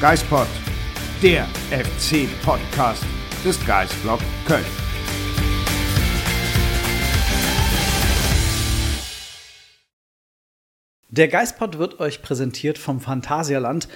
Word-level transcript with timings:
Geispod, 0.00 0.46
der 1.22 1.46
FC-Podcast 1.68 3.04
des 3.44 3.66
Geisblog 3.66 4.18
Köln. 4.46 4.64
Der 11.10 11.28
Geistpod 11.28 11.76
wird 11.76 12.00
euch 12.00 12.22
präsentiert 12.22 12.78
vom 12.78 13.02
Phantasialand. 13.02 13.88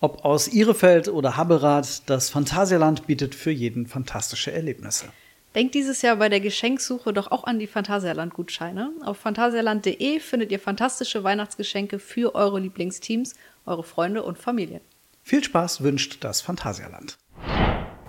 Ob 0.00 0.24
aus 0.24 0.48
Ihrefeld 0.48 1.06
oder 1.06 1.36
Habberath, 1.36 2.10
das 2.10 2.28
Phantasialand 2.28 3.06
bietet 3.06 3.36
für 3.36 3.52
jeden 3.52 3.86
fantastische 3.86 4.50
Erlebnisse. 4.50 5.12
Denkt 5.54 5.76
dieses 5.76 6.02
Jahr 6.02 6.16
bei 6.16 6.28
der 6.28 6.40
Geschenksuche 6.40 7.12
doch 7.12 7.30
auch 7.30 7.44
an 7.44 7.60
die 7.60 7.68
Phantasialand-Gutscheine. 7.68 8.90
Auf 9.04 9.18
phantasialand.de 9.18 10.18
findet 10.18 10.50
ihr 10.50 10.58
fantastische 10.58 11.22
Weihnachtsgeschenke 11.22 12.00
für 12.00 12.34
eure 12.34 12.58
Lieblingsteams, 12.58 13.36
eure 13.64 13.84
Freunde 13.84 14.24
und 14.24 14.38
Familien. 14.38 14.80
Viel 15.24 15.44
Spaß 15.44 15.82
wünscht 15.82 16.24
das 16.24 16.40
Phantasialand. 16.40 17.16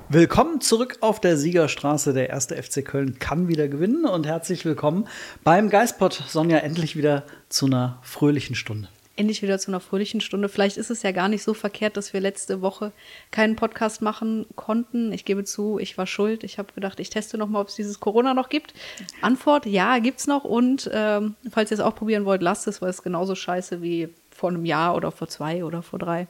Willkommen 0.09 0.62
zurück 0.62 0.98
auf 1.02 1.22
der 1.22 1.38
Siegerstraße. 1.38 2.12
Der 2.12 2.30
erste 2.30 2.62
FC 2.62 2.84
Köln 2.84 3.20
kann 3.20 3.48
wieder 3.48 3.67
gewinnen 3.67 4.05
und 4.05 4.26
herzlich 4.26 4.66
willkommen 4.66 5.08
beim 5.44 5.70
Geistpot. 5.70 6.23
Sonja, 6.27 6.58
endlich 6.58 6.95
wieder 6.95 7.23
zu 7.49 7.67
einer 7.67 7.99
fröhlichen 8.02 8.55
Stunde. 8.55 8.89
Endlich 9.16 9.44
wieder 9.44 9.59
zu 9.59 9.70
einer 9.70 9.80
fröhlichen 9.80 10.22
Stunde. 10.22 10.49
Vielleicht 10.49 10.77
ist 10.77 10.89
es 10.89 11.03
ja 11.03 11.12
gar 11.12 11.30
nicht 11.30 11.44
so 11.44 11.53
verkehrt, 11.53 11.98
dass 11.98 12.13
wir 12.13 12.20
letzte 12.20 12.62
Woche 12.62 12.91
keinen 13.30 13.55
Podcast 13.55 14.02
machen 14.02 14.48
konnten. 14.55 15.14
Ich 15.14 15.23
gebe 15.23 15.44
zu, 15.44 15.77
ich 15.77 15.95
war 16.00 16.08
schuld. 16.08 16.44
Ich 16.44 16.58
habe 16.58 16.73
gedacht, 16.73 17.00
ich 17.00 17.11
teste 17.11 17.38
noch 17.38 17.48
mal, 17.48 17.61
ob 17.61 17.67
es 17.67 17.75
dieses 17.75 18.00
Corona 18.00 18.34
noch 18.34 18.50
gibt. 18.50 18.73
Antwort: 19.22 19.67
Ja, 19.67 20.00
gibt's 20.00 20.25
noch. 20.25 20.45
Und 20.45 20.89
ähm, 20.91 21.36
falls 21.52 21.70
ihr 21.70 21.75
es 21.75 21.84
auch 21.84 21.95
probieren 21.95 22.25
wollt, 22.25 22.41
lasst 22.41 22.67
es, 22.67 22.81
weil 22.81 22.89
es 22.89 23.03
genauso 23.03 23.36
scheiße 23.36 23.84
wie 23.84 24.09
vor 24.31 24.50
einem 24.50 24.66
Jahr 24.66 24.95
oder 24.95 25.11
vor 25.11 25.27
zwei 25.27 25.64
oder 25.64 25.84
vor 25.84 26.00
drei. 26.00 26.28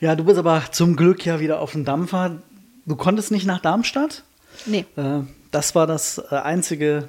Ja, 0.00 0.14
du 0.14 0.24
bist 0.24 0.38
aber 0.38 0.62
zum 0.70 0.96
Glück 0.96 1.24
ja 1.26 1.40
wieder 1.40 1.60
auf 1.60 1.72
dem 1.72 1.84
Dampfer. 1.84 2.38
Du 2.86 2.96
konntest 2.96 3.30
nicht 3.30 3.46
nach 3.46 3.60
Darmstadt? 3.60 4.22
Nee. 4.66 4.84
Äh, 4.96 5.20
das 5.50 5.74
war 5.74 5.86
das 5.86 6.18
äh, 6.30 6.36
einzige, 6.36 7.08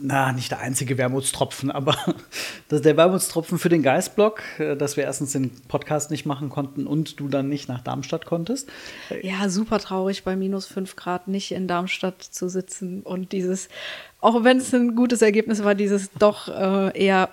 na, 0.00 0.32
nicht 0.32 0.50
der 0.50 0.60
einzige 0.60 0.96
Wermutstropfen, 0.96 1.70
aber 1.70 1.96
das 2.68 2.80
der 2.80 2.96
Wermutstropfen 2.96 3.58
für 3.58 3.68
den 3.68 3.82
Geistblock, 3.82 4.42
äh, 4.58 4.76
dass 4.76 4.96
wir 4.96 5.04
erstens 5.04 5.32
den 5.32 5.50
Podcast 5.68 6.10
nicht 6.10 6.24
machen 6.24 6.48
konnten 6.48 6.86
und 6.86 7.20
du 7.20 7.28
dann 7.28 7.48
nicht 7.48 7.68
nach 7.68 7.82
Darmstadt 7.82 8.24
konntest. 8.24 8.70
Ja, 9.22 9.50
super 9.50 9.78
traurig, 9.78 10.24
bei 10.24 10.34
minus 10.34 10.66
fünf 10.66 10.96
Grad 10.96 11.28
nicht 11.28 11.52
in 11.52 11.68
Darmstadt 11.68 12.22
zu 12.22 12.48
sitzen 12.48 13.02
und 13.02 13.32
dieses, 13.32 13.68
auch 14.20 14.44
wenn 14.44 14.56
es 14.56 14.72
ein 14.72 14.96
gutes 14.96 15.20
Ergebnis 15.20 15.62
war, 15.62 15.74
dieses 15.74 16.10
doch 16.18 16.48
äh, 16.48 16.98
eher 16.98 17.28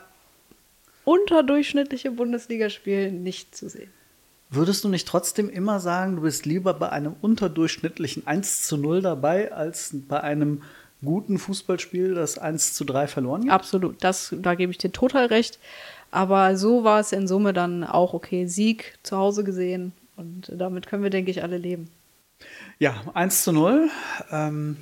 unterdurchschnittliche 1.05 2.11
Bundesligaspiel 2.11 3.11
nicht 3.11 3.55
zu 3.55 3.69
sehen. 3.69 3.94
Würdest 4.55 4.83
du 4.83 4.89
nicht 4.89 5.07
trotzdem 5.07 5.49
immer 5.49 5.79
sagen, 5.79 6.15
du 6.15 6.21
bist 6.21 6.45
lieber 6.45 6.73
bei 6.73 6.89
einem 6.89 7.15
unterdurchschnittlichen 7.21 8.25
1 8.25 8.63
zu 8.63 8.77
0 8.77 9.01
dabei, 9.01 9.51
als 9.51 9.91
bei 10.07 10.21
einem 10.21 10.63
guten 11.03 11.37
Fußballspiel, 11.37 12.13
das 12.13 12.37
1 12.37 12.73
zu 12.73 12.85
3 12.85 13.07
verloren 13.07 13.41
geht? 13.41 13.51
Absolut, 13.51 14.03
das, 14.03 14.33
da 14.39 14.55
gebe 14.55 14.71
ich 14.71 14.77
dir 14.77 14.91
total 14.91 15.25
recht. 15.25 15.59
Aber 16.09 16.55
so 16.55 16.83
war 16.85 17.01
es 17.01 17.11
in 17.11 17.27
Summe 17.27 17.51
dann 17.51 17.83
auch 17.83 18.13
okay. 18.13 18.47
Sieg 18.47 18.97
zu 19.03 19.17
Hause 19.17 19.43
gesehen 19.43 19.91
und 20.15 20.51
damit 20.55 20.87
können 20.87 21.03
wir, 21.03 21.09
denke 21.09 21.31
ich, 21.31 21.43
alle 21.43 21.57
leben. 21.57 21.89
Ja, 22.79 23.03
1 23.13 23.43
zu 23.43 23.51
0. 23.51 23.89
Ähm, 24.31 24.77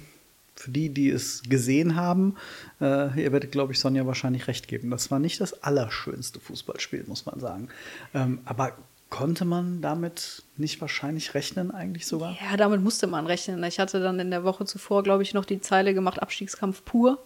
für 0.56 0.72
die, 0.72 0.90
die 0.90 1.10
es 1.10 1.42
gesehen 1.44 1.96
haben, 1.96 2.36
äh, 2.80 3.20
ihr 3.22 3.32
werdet, 3.32 3.52
glaube 3.52 3.74
ich, 3.74 3.80
Sonja 3.80 4.06
wahrscheinlich 4.06 4.48
recht 4.48 4.68
geben. 4.68 4.92
Das 4.92 5.10
war 5.10 5.20
nicht 5.20 5.42
das 5.42 5.64
allerschönste 5.64 6.40
Fußballspiel, 6.40 7.06
muss 7.08 7.26
man 7.26 7.40
sagen. 7.40 7.70
Ähm, 8.14 8.40
aber 8.46 8.78
Konnte 9.14 9.46
man 9.46 9.80
damit 9.80 10.42
nicht 10.58 10.82
wahrscheinlich 10.82 11.36
rechnen, 11.36 11.70
eigentlich 11.70 12.08
sogar? 12.08 12.36
Ja, 12.50 12.58
damit 12.58 12.82
musste 12.82 13.06
man 13.06 13.28
rechnen. 13.28 13.64
Ich 13.64 13.80
hatte 13.80 14.00
dann 14.00 14.20
in 14.20 14.32
der 14.32 14.44
Woche 14.44 14.66
zuvor, 14.66 15.04
glaube 15.04 15.22
ich, 15.22 15.36
noch 15.36 15.46
die 15.46 15.62
Zeile 15.62 15.94
gemacht, 15.94 16.20
Abstiegskampf 16.20 16.84
pur. 16.84 17.20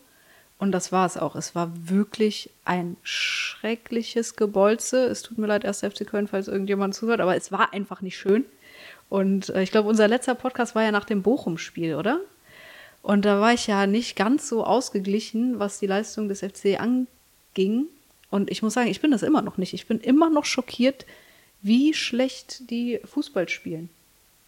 Und 0.59 0.73
das 0.73 0.91
war 0.91 1.05
es 1.05 1.15
auch. 1.15 1.37
Es 1.37 1.55
war 1.55 1.71
wirklich 1.73 2.49
ein 2.65 2.97
schreckliches 3.03 4.35
Gebolze. 4.35 5.05
Es 5.05 5.21
tut 5.21 5.37
mir 5.37 5.47
leid, 5.47 5.63
erst 5.63 5.85
FC 5.85 6.05
Köln, 6.05 6.27
falls 6.27 6.49
irgendjemand 6.49 6.93
zuhört, 6.93 7.21
aber 7.21 7.37
es 7.37 7.53
war 7.53 7.71
einfach 7.71 8.01
nicht 8.01 8.17
schön. 8.17 8.43
Und 9.07 9.47
äh, 9.51 9.63
ich 9.63 9.71
glaube, 9.71 9.87
unser 9.87 10.09
letzter 10.09 10.35
Podcast 10.35 10.75
war 10.75 10.83
ja 10.83 10.91
nach 10.91 11.05
dem 11.05 11.21
Bochum-Spiel, 11.21 11.95
oder? 11.95 12.19
Und 13.01 13.23
da 13.23 13.39
war 13.39 13.53
ich 13.53 13.65
ja 13.65 13.87
nicht 13.87 14.17
ganz 14.17 14.49
so 14.49 14.65
ausgeglichen, 14.65 15.57
was 15.57 15.79
die 15.79 15.87
Leistung 15.87 16.27
des 16.27 16.41
FC 16.41 16.81
anging. 16.81 17.85
Und 18.29 18.51
ich 18.51 18.61
muss 18.61 18.73
sagen, 18.73 18.89
ich 18.89 18.99
bin 18.99 19.11
das 19.11 19.23
immer 19.23 19.41
noch 19.41 19.55
nicht. 19.55 19.73
Ich 19.73 19.87
bin 19.87 20.01
immer 20.01 20.29
noch 20.29 20.43
schockiert, 20.43 21.05
wie 21.67 21.93
schlecht 21.93 22.69
die 22.69 22.99
Fußball 23.03 23.49
spielen. 23.49 23.89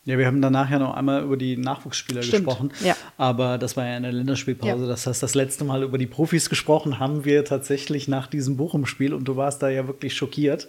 Ja, 0.06 0.18
wir 0.18 0.26
haben 0.26 0.42
danach 0.42 0.72
ja 0.72 0.80
noch 0.80 0.96
einmal 0.96 1.24
über 1.24 1.38
die 1.38 1.56
Nachwuchsspieler 1.58 2.24
Stimmt, 2.24 2.46
gesprochen. 2.46 2.72
ja. 2.84 2.96
Aber 3.18 3.58
das 3.58 3.78
war 3.78 3.86
ja 3.86 3.98
in 3.98 4.04
der 4.04 4.12
Länderspielpause. 4.12 4.84
Ja. 4.84 4.90
Das 4.90 5.06
heißt, 5.06 5.22
das 5.22 5.36
letzte 5.36 5.66
Mal 5.66 5.84
über 5.84 5.98
die 5.98 6.08
Profis 6.08 6.50
gesprochen 6.50 6.98
haben 6.98 7.26
wir 7.26 7.46
tatsächlich 7.46 8.08
nach 8.08 8.26
diesem 8.26 8.58
Bochum-Spiel. 8.58 9.14
Und 9.14 9.26
du 9.26 9.36
warst 9.36 9.62
da 9.62 9.70
ja 9.70 9.86
wirklich 9.86 10.16
schockiert 10.16 10.68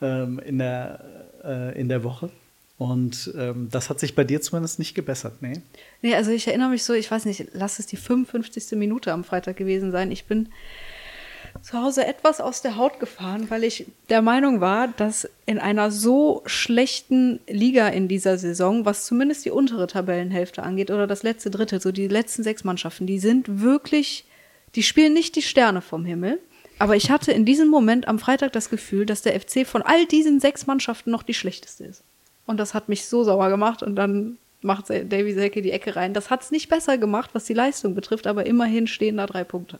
ähm, 0.00 0.38
in, 0.38 0.58
der, 0.58 1.04
äh, 1.44 1.78
in 1.78 1.88
der 1.88 2.02
Woche. 2.02 2.30
Und 2.78 3.32
ähm, 3.36 3.68
das 3.70 3.90
hat 3.90 3.98
sich 3.98 4.14
bei 4.14 4.22
dir 4.22 4.40
zumindest 4.40 4.78
nicht 4.78 4.94
gebessert, 4.94 5.42
nee? 5.42 5.60
Nee, 6.00 6.14
also 6.14 6.30
ich 6.30 6.46
erinnere 6.46 6.70
mich 6.70 6.84
so, 6.84 6.94
ich 6.94 7.10
weiß 7.10 7.24
nicht, 7.24 7.48
lass 7.52 7.80
es 7.80 7.86
die 7.86 7.96
55. 7.96 8.78
Minute 8.78 9.12
am 9.12 9.24
Freitag 9.24 9.56
gewesen 9.56 9.90
sein. 9.90 10.12
Ich 10.12 10.26
bin 10.26 10.48
zu 11.62 11.82
Hause 11.82 12.06
etwas 12.06 12.40
aus 12.40 12.62
der 12.62 12.76
Haut 12.76 13.00
gefahren, 13.00 13.50
weil 13.50 13.64
ich 13.64 13.86
der 14.08 14.22
Meinung 14.22 14.60
war, 14.60 14.88
dass 14.88 15.28
in 15.46 15.58
einer 15.58 15.90
so 15.90 16.42
schlechten 16.46 17.40
Liga 17.48 17.88
in 17.88 18.08
dieser 18.08 18.38
Saison, 18.38 18.84
was 18.84 19.06
zumindest 19.06 19.44
die 19.44 19.50
untere 19.50 19.86
Tabellenhälfte 19.86 20.62
angeht 20.62 20.90
oder 20.90 21.06
das 21.06 21.22
letzte 21.22 21.50
Drittel, 21.50 21.80
so 21.80 21.92
die 21.92 22.08
letzten 22.08 22.42
sechs 22.42 22.64
Mannschaften, 22.64 23.06
die 23.06 23.18
sind 23.18 23.60
wirklich, 23.60 24.24
die 24.74 24.82
spielen 24.82 25.12
nicht 25.12 25.36
die 25.36 25.42
Sterne 25.42 25.80
vom 25.80 26.04
Himmel. 26.04 26.40
Aber 26.78 26.94
ich 26.94 27.10
hatte 27.10 27.32
in 27.32 27.44
diesem 27.44 27.68
Moment 27.68 28.06
am 28.06 28.18
Freitag 28.18 28.52
das 28.52 28.70
Gefühl, 28.70 29.04
dass 29.04 29.22
der 29.22 29.38
FC 29.38 29.66
von 29.66 29.82
all 29.82 30.06
diesen 30.06 30.40
sechs 30.40 30.66
Mannschaften 30.66 31.10
noch 31.10 31.24
die 31.24 31.34
schlechteste 31.34 31.84
ist. 31.84 32.04
Und 32.46 32.58
das 32.58 32.72
hat 32.72 32.88
mich 32.88 33.06
so 33.06 33.24
sauer 33.24 33.48
gemacht 33.50 33.82
und 33.82 33.96
dann 33.96 34.38
macht 34.62 34.90
Davy 34.90 35.34
Selke 35.34 35.62
die 35.62 35.72
Ecke 35.72 35.96
rein. 35.96 36.14
Das 36.14 36.30
hat 36.30 36.42
es 36.42 36.50
nicht 36.50 36.68
besser 36.68 36.98
gemacht, 36.98 37.30
was 37.32 37.44
die 37.44 37.54
Leistung 37.54 37.94
betrifft, 37.94 38.26
aber 38.26 38.46
immerhin 38.46 38.86
stehen 38.86 39.16
da 39.16 39.26
drei 39.26 39.44
Punkte. 39.44 39.78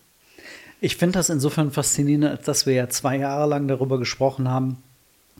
Ich 0.81 0.97
finde 0.97 1.19
das 1.19 1.29
insofern 1.29 1.73
faszinierend, 1.73 2.27
als 2.27 2.45
dass 2.45 2.67
wir 2.67 2.75
ja 2.75 2.89
zwei 2.89 3.19
Jahre 3.19 3.49
lang 3.49 3.67
darüber 3.67 3.99
gesprochen 3.99 4.49
haben, 4.49 4.79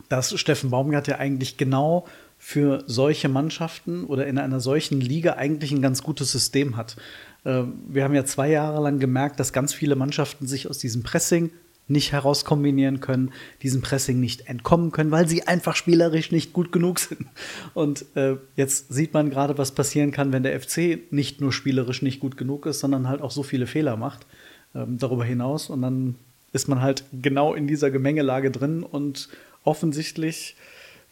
dass 0.09 0.37
Steffen 0.37 0.69
Baumgart 0.69 1.07
ja 1.07 1.17
eigentlich 1.17 1.55
genau 1.57 2.05
für 2.37 2.83
solche 2.87 3.29
Mannschaften 3.29 4.05
oder 4.05 4.27
in 4.27 4.37
einer 4.37 4.59
solchen 4.59 4.99
Liga 4.99 5.33
eigentlich 5.33 5.71
ein 5.71 5.81
ganz 5.81 6.03
gutes 6.03 6.31
System 6.31 6.75
hat. 6.77 6.97
Äh, 7.43 7.63
Wir 7.87 8.03
haben 8.03 8.15
ja 8.15 8.25
zwei 8.25 8.49
Jahre 8.49 8.81
lang 8.81 8.99
gemerkt, 8.99 9.39
dass 9.39 9.53
ganz 9.53 9.73
viele 9.73 9.95
Mannschaften 9.95 10.47
sich 10.47 10.69
aus 10.69 10.77
diesem 10.77 11.03
Pressing 11.03 11.51
nicht 11.87 12.11
herauskombinieren 12.11 12.99
können, 12.99 13.31
diesem 13.63 13.81
Pressing 13.81 14.19
nicht 14.19 14.47
entkommen 14.47 14.91
können, 14.91 15.11
weil 15.11 15.27
sie 15.27 15.47
einfach 15.47 15.75
spielerisch 15.75 16.31
nicht 16.31 16.53
gut 16.53 16.71
genug 16.71 16.99
sind. 16.99 17.25
Und 17.73 18.05
äh, 18.15 18.35
jetzt 18.55 18.93
sieht 18.93 19.13
man 19.13 19.29
gerade, 19.29 19.57
was 19.57 19.71
passieren 19.71 20.11
kann, 20.11 20.31
wenn 20.31 20.43
der 20.43 20.59
FC 20.59 21.11
nicht 21.11 21.41
nur 21.41 21.51
spielerisch 21.51 22.01
nicht 22.01 22.19
gut 22.19 22.37
genug 22.37 22.65
ist, 22.67 22.79
sondern 22.79 23.07
halt 23.07 23.21
auch 23.21 23.31
so 23.31 23.41
viele 23.41 23.67
Fehler 23.67 23.97
macht 23.97 24.25
ähm, 24.75 24.97
darüber 24.97 25.23
hinaus. 25.23 25.69
Und 25.69 25.81
dann 25.81 26.15
ist 26.53 26.67
man 26.67 26.81
halt 26.81 27.03
genau 27.11 27.53
in 27.53 27.67
dieser 27.67 27.91
Gemengelage 27.91 28.51
drin 28.51 28.83
und 28.83 29.29
offensichtlich, 29.63 30.55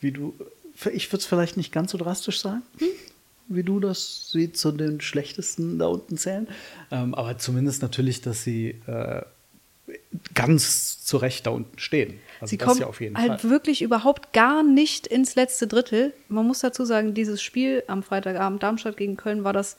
wie 0.02 0.12
du, 0.12 0.34
ich 0.92 1.12
würde 1.12 1.22
es 1.22 1.26
vielleicht 1.26 1.58
nicht 1.58 1.72
ganz 1.72 1.92
so 1.92 1.98
drastisch 1.98 2.42
sagen, 2.42 2.64
wie 3.48 3.64
du 3.64 3.80
das 3.80 4.32
sie 4.32 4.52
zu 4.52 4.72
den 4.72 5.02
schlechtesten 5.02 5.80
da 5.80 5.88
unten 5.88 6.18
zählen. 6.18 6.48
Ähm, 6.92 7.14
aber 7.14 7.38
zumindest 7.38 7.82
natürlich, 7.82 8.22
dass 8.22 8.44
sie 8.44 8.76
äh, 8.88 9.22
ganz 10.34 11.04
zu 11.04 11.18
Recht 11.18 11.46
da 11.46 11.52
unten 11.52 11.80
stehen. 11.80 12.20
Also 12.40 12.52
Sie 12.52 12.58
kommen 12.58 12.80
ja 12.80 12.88
auf 12.88 13.02
jeden 13.02 13.18
halt 13.18 13.42
Fall. 13.42 13.50
wirklich 13.50 13.82
überhaupt 13.82 14.34
gar 14.34 14.64
nicht 14.64 15.08
ins 15.08 15.36
letzte 15.36 15.68
Drittel. 15.68 16.14
Man 16.28 16.46
muss 16.46 16.60
dazu 16.60 16.86
sagen, 16.86 17.14
dieses 17.14 17.42
Spiel 17.42 17.84
am 17.88 18.04
Freitagabend 18.04 18.62
Darmstadt 18.64 18.98
gegen 18.98 19.18
Köln 19.18 19.44
war 19.44 19.54
das 19.54 19.78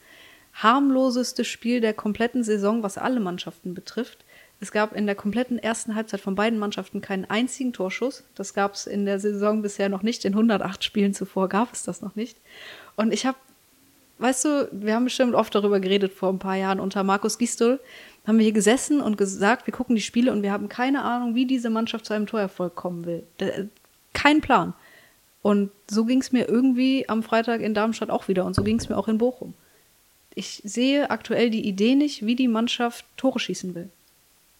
harmloseste 0.62 1.44
Spiel 1.44 1.80
der 1.80 1.94
kompletten 1.94 2.42
Saison, 2.44 2.82
was 2.82 2.98
alle 2.98 3.20
Mannschaften 3.20 3.74
betrifft. 3.74 4.24
Es 4.60 4.72
gab 4.72 4.94
in 4.96 5.06
der 5.06 5.14
kompletten 5.14 5.58
ersten 5.58 5.94
Halbzeit 5.94 6.20
von 6.20 6.34
beiden 6.34 6.58
Mannschaften 6.58 7.00
keinen 7.00 7.24
einzigen 7.26 7.72
Torschuss. 7.72 8.24
Das 8.34 8.54
gab 8.54 8.74
es 8.74 8.86
in 8.88 9.04
der 9.06 9.20
Saison 9.20 9.62
bisher 9.62 9.88
noch 9.88 10.02
nicht. 10.02 10.24
In 10.24 10.32
108 10.32 10.82
Spielen 10.82 11.14
zuvor 11.14 11.48
gab 11.48 11.72
es 11.72 11.84
das 11.84 12.02
noch 12.02 12.16
nicht. 12.16 12.36
Und 12.96 13.12
ich 13.14 13.24
habe, 13.24 13.38
weißt 14.18 14.44
du, 14.46 14.68
wir 14.72 14.94
haben 14.96 15.04
bestimmt 15.04 15.36
oft 15.36 15.54
darüber 15.54 15.78
geredet 15.78 16.12
vor 16.12 16.30
ein 16.30 16.40
paar 16.40 16.56
Jahren 16.56 16.80
unter 16.80 17.04
Markus 17.04 17.38
Gistol, 17.38 17.78
haben 18.26 18.38
wir 18.38 18.44
hier 18.44 18.52
gesessen 18.52 19.00
und 19.00 19.16
gesagt, 19.16 19.66
wir 19.68 19.72
gucken 19.72 19.94
die 19.94 20.02
Spiele 20.02 20.32
und 20.32 20.42
wir 20.42 20.50
haben 20.50 20.68
keine 20.68 21.02
Ahnung, 21.02 21.36
wie 21.36 21.46
diese 21.46 21.70
Mannschaft 21.70 22.04
zu 22.04 22.12
einem 22.14 22.26
Torerfolg 22.26 22.74
kommen 22.74 23.06
will. 23.06 23.22
Da- 23.38 23.46
Kein 24.12 24.40
Plan. 24.40 24.74
Und 25.40 25.70
so 25.88 26.04
ging 26.04 26.20
es 26.20 26.32
mir 26.32 26.48
irgendwie 26.48 27.08
am 27.08 27.22
Freitag 27.22 27.60
in 27.60 27.74
Darmstadt 27.74 28.10
auch 28.10 28.26
wieder 28.26 28.44
und 28.44 28.54
so 28.54 28.64
ging 28.64 28.80
es 28.80 28.88
mir 28.88 28.96
auch 28.98 29.06
in 29.06 29.18
Bochum. 29.18 29.54
Ich 30.38 30.62
sehe 30.64 31.10
aktuell 31.10 31.50
die 31.50 31.66
Idee 31.66 31.94
nicht, 31.94 32.24
wie 32.24 32.36
die 32.36 32.48
Mannschaft 32.48 33.04
Tore 33.16 33.40
schießen 33.40 33.74
will. 33.74 33.88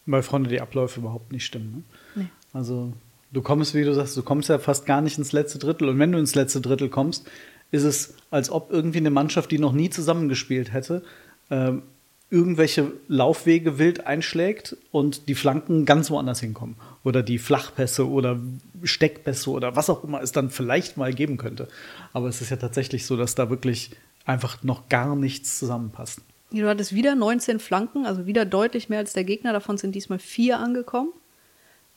Weil 0.07 0.23
Freunde 0.23 0.51
die 0.51 0.61
Abläufe 0.61 1.01
überhaupt 1.01 1.33
nicht 1.33 1.45
stimmen. 1.45 1.85
Ne? 2.15 2.23
Nee. 2.23 2.29
Also 2.53 2.93
Du 3.31 3.43
kommst, 3.43 3.75
wie 3.75 3.85
du 3.85 3.95
sagst, 3.95 4.17
du 4.17 4.23
kommst 4.23 4.49
ja 4.49 4.59
fast 4.59 4.87
gar 4.87 5.01
nicht 5.01 5.19
ins 5.19 5.33
letzte 5.33 5.59
Drittel. 5.59 5.89
Und 5.89 5.99
wenn 5.99 6.13
du 6.13 6.19
ins 6.19 6.35
letzte 6.35 6.61
Drittel 6.61 6.89
kommst, 6.89 7.29
ist 7.71 7.85
es, 7.85 8.15
als 8.31 8.51
ob 8.51 8.71
irgendwie 8.71 8.99
eine 8.99 9.11
Mannschaft, 9.11 9.51
die 9.51 9.59
noch 9.59 9.73
nie 9.73 9.91
zusammengespielt 9.91 10.73
hätte, 10.73 11.03
ähm, 11.51 11.83
irgendwelche 12.31 12.93
Laufwege 13.09 13.79
wild 13.79 14.07
einschlägt 14.07 14.77
und 14.91 15.29
die 15.29 15.35
Flanken 15.35 15.85
ganz 15.85 16.11
woanders 16.11 16.41
hinkommen. 16.41 16.77
Oder 17.05 17.23
die 17.23 17.39
Flachpässe 17.39 18.09
oder 18.09 18.39
Steckpässe 18.83 19.51
oder 19.51 19.77
was 19.77 19.91
auch 19.91 20.05
immer 20.05 20.23
es 20.23 20.33
dann 20.33 20.51
vielleicht 20.51 20.97
mal 20.97 21.13
geben 21.13 21.37
könnte. 21.37 21.69
Aber 22.13 22.29
es 22.29 22.41
ist 22.41 22.51
ja 22.51 22.57
tatsächlich 22.57 23.07
so, 23.07 23.17
dass 23.17 23.35
da 23.35 23.51
wirklich 23.51 23.91
einfach 24.29 24.63
noch 24.63 24.89
gar 24.89 25.17
nichts 25.17 25.59
zusammenpasst. 25.59 26.21
Du 26.51 26.69
hattest 26.69 26.95
wieder 26.95 27.15
19 27.15 27.61
Flanken, 27.61 28.07
also 28.07 28.27
wieder 28.27 28.45
deutlich 28.45 28.89
mehr 28.89 29.01
als 29.01 29.13
der 29.13 29.25
Gegner. 29.25 29.53
Davon 29.53 29.79
sind 29.79 29.95
diesmal 29.95 30.19
vier 30.19 30.59
angekommen. 30.59 31.13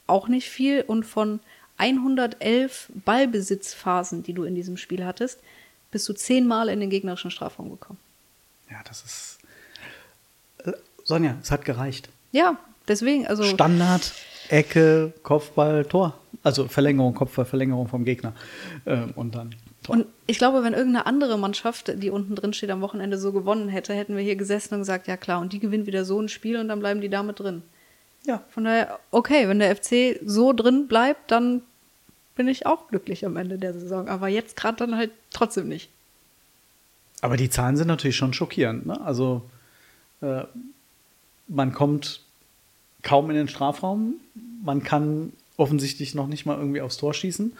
Auch 0.07 0.27
nicht 0.27 0.49
viel. 0.49 0.81
Und 0.81 1.05
von 1.05 1.39
111 1.77 2.91
Ballbesitzphasen, 3.05 4.23
die 4.23 4.33
du 4.33 4.43
in 4.43 4.55
diesem 4.55 4.77
Spiel 4.77 5.05
hattest, 5.05 5.39
bist 5.91 6.07
du 6.07 6.13
zehnmal 6.13 6.69
in 6.69 6.79
den 6.79 6.89
gegnerischen 6.89 7.31
Strafraum 7.31 7.69
gekommen. 7.69 7.99
Ja, 8.69 8.77
das 8.85 9.03
ist. 9.03 9.39
Äh, 10.65 10.73
Sonja, 11.03 11.37
es 11.41 11.51
hat 11.51 11.65
gereicht. 11.65 12.09
Ja, 12.31 12.57
deswegen, 12.87 13.27
also. 13.27 13.43
Standard, 13.43 14.13
Ecke, 14.49 15.13
Kopfball, 15.23 15.85
Tor. 15.85 16.17
Also 16.43 16.67
Verlängerung, 16.67 17.13
Kopfball, 17.13 17.45
Verlängerung 17.45 17.87
vom 17.87 18.05
Gegner. 18.05 18.33
Ähm, 18.85 19.11
und 19.15 19.35
dann. 19.35 19.55
Und 19.87 20.05
ich 20.27 20.37
glaube, 20.37 20.63
wenn 20.63 20.73
irgendeine 20.73 21.07
andere 21.07 21.37
Mannschaft, 21.37 21.91
die 22.03 22.11
unten 22.11 22.35
drin 22.35 22.53
steht, 22.53 22.69
am 22.69 22.81
Wochenende 22.81 23.17
so 23.17 23.31
gewonnen 23.31 23.67
hätte, 23.67 23.93
hätten 23.93 24.15
wir 24.15 24.23
hier 24.23 24.35
gesessen 24.35 24.75
und 24.75 24.81
gesagt, 24.81 25.07
ja 25.07 25.17
klar, 25.17 25.41
und 25.41 25.53
die 25.53 25.59
gewinnt 25.59 25.87
wieder 25.87 26.05
so 26.05 26.19
ein 26.21 26.29
Spiel 26.29 26.57
und 26.57 26.67
dann 26.67 26.79
bleiben 26.79 27.01
die 27.01 27.09
damit 27.09 27.39
drin. 27.39 27.63
Ja. 28.25 28.43
Von 28.49 28.65
daher, 28.65 28.99
okay, 29.09 29.47
wenn 29.47 29.57
der 29.57 29.75
FC 29.75 30.19
so 30.23 30.53
drin 30.53 30.87
bleibt, 30.87 31.31
dann 31.31 31.63
bin 32.35 32.47
ich 32.47 32.65
auch 32.65 32.87
glücklich 32.87 33.25
am 33.25 33.37
Ende 33.37 33.57
der 33.57 33.73
Saison. 33.73 34.07
Aber 34.07 34.27
jetzt 34.27 34.55
gerade 34.55 34.77
dann 34.77 34.95
halt 34.95 35.11
trotzdem 35.31 35.67
nicht. 35.67 35.89
Aber 37.21 37.37
die 37.37 37.49
Zahlen 37.49 37.77
sind 37.77 37.87
natürlich 37.87 38.15
schon 38.15 38.33
schockierend. 38.33 38.85
Ne? 38.85 39.01
Also 39.01 39.41
äh, 40.21 40.43
man 41.47 41.73
kommt 41.73 42.21
kaum 43.01 43.29
in 43.29 43.35
den 43.35 43.47
Strafraum. 43.47 44.15
Man 44.63 44.83
kann 44.83 45.33
offensichtlich 45.57 46.15
noch 46.15 46.27
nicht 46.27 46.45
mal 46.45 46.57
irgendwie 46.57 46.81
aufs 46.81 46.97
Tor 46.97 47.13
schießen. 47.13 47.53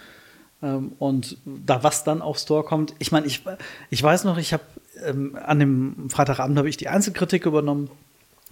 Ähm, 0.64 0.94
und 1.00 1.38
da 1.46 1.84
was 1.84 2.04
dann 2.04 2.22
aufs 2.22 2.46
Tor 2.46 2.66
kommt, 2.66 2.94
ich 3.00 3.12
meine, 3.12 3.28
ich, 3.28 3.44
ich 3.90 4.02
weiß 4.04 4.24
noch, 4.24 4.38
ich 4.38 4.54
habe 4.54 4.64
ähm, 5.06 5.38
an 5.44 5.60
dem 5.60 6.10
Freitagabend 6.10 6.58
habe 6.58 6.70
ich 6.70 6.78
die 6.78 6.88
Einzelkritik 6.88 7.46
übernommen 7.46 7.90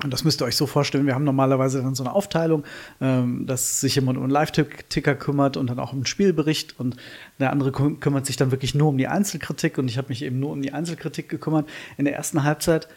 und 0.01 0.13
das 0.13 0.23
müsst 0.23 0.41
ihr 0.41 0.45
euch 0.45 0.55
so 0.55 0.65
vorstellen, 0.65 1.05
wir 1.05 1.13
haben 1.13 1.25
normalerweise 1.25 1.81
dann 1.81 1.93
so 1.93 2.03
eine 2.03 2.13
Aufteilung, 2.13 2.63
ähm, 3.01 3.45
dass 3.45 3.81
sich 3.81 3.95
jemand 3.95 4.17
um 4.17 4.23
einen 4.23 4.31
Live-Ticker 4.31 5.15
kümmert 5.15 5.57
und 5.57 5.69
dann 5.69 5.79
auch 5.79 5.91
um 5.91 5.99
einen 5.99 6.05
Spielbericht 6.05 6.79
und 6.79 6.95
der 7.37 7.51
andere 7.51 7.73
küm 7.73 7.99
kümmert 7.99 8.25
sich 8.25 8.37
dann 8.37 8.51
wirklich 8.51 8.73
nur 8.75 8.87
um 8.87 8.97
die 8.97 9.07
Einzelkritik 9.07 9.77
und 9.77 9.89
ich 9.89 9.97
habe 9.97 10.07
mich 10.09 10.21
eben 10.21 10.39
nur 10.39 10.51
um 10.51 10.61
die 10.61 10.71
Einzelkritik 10.71 11.27
gekümmert. 11.27 11.67
In 11.97 12.05
der 12.05 12.15
ersten 12.15 12.43
Halbzeit 12.43 12.87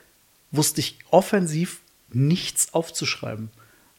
wusste 0.52 0.80
ich 0.80 0.98
offensiv 1.10 1.80
nichts 2.12 2.72
aufzuschreiben. 2.72 3.50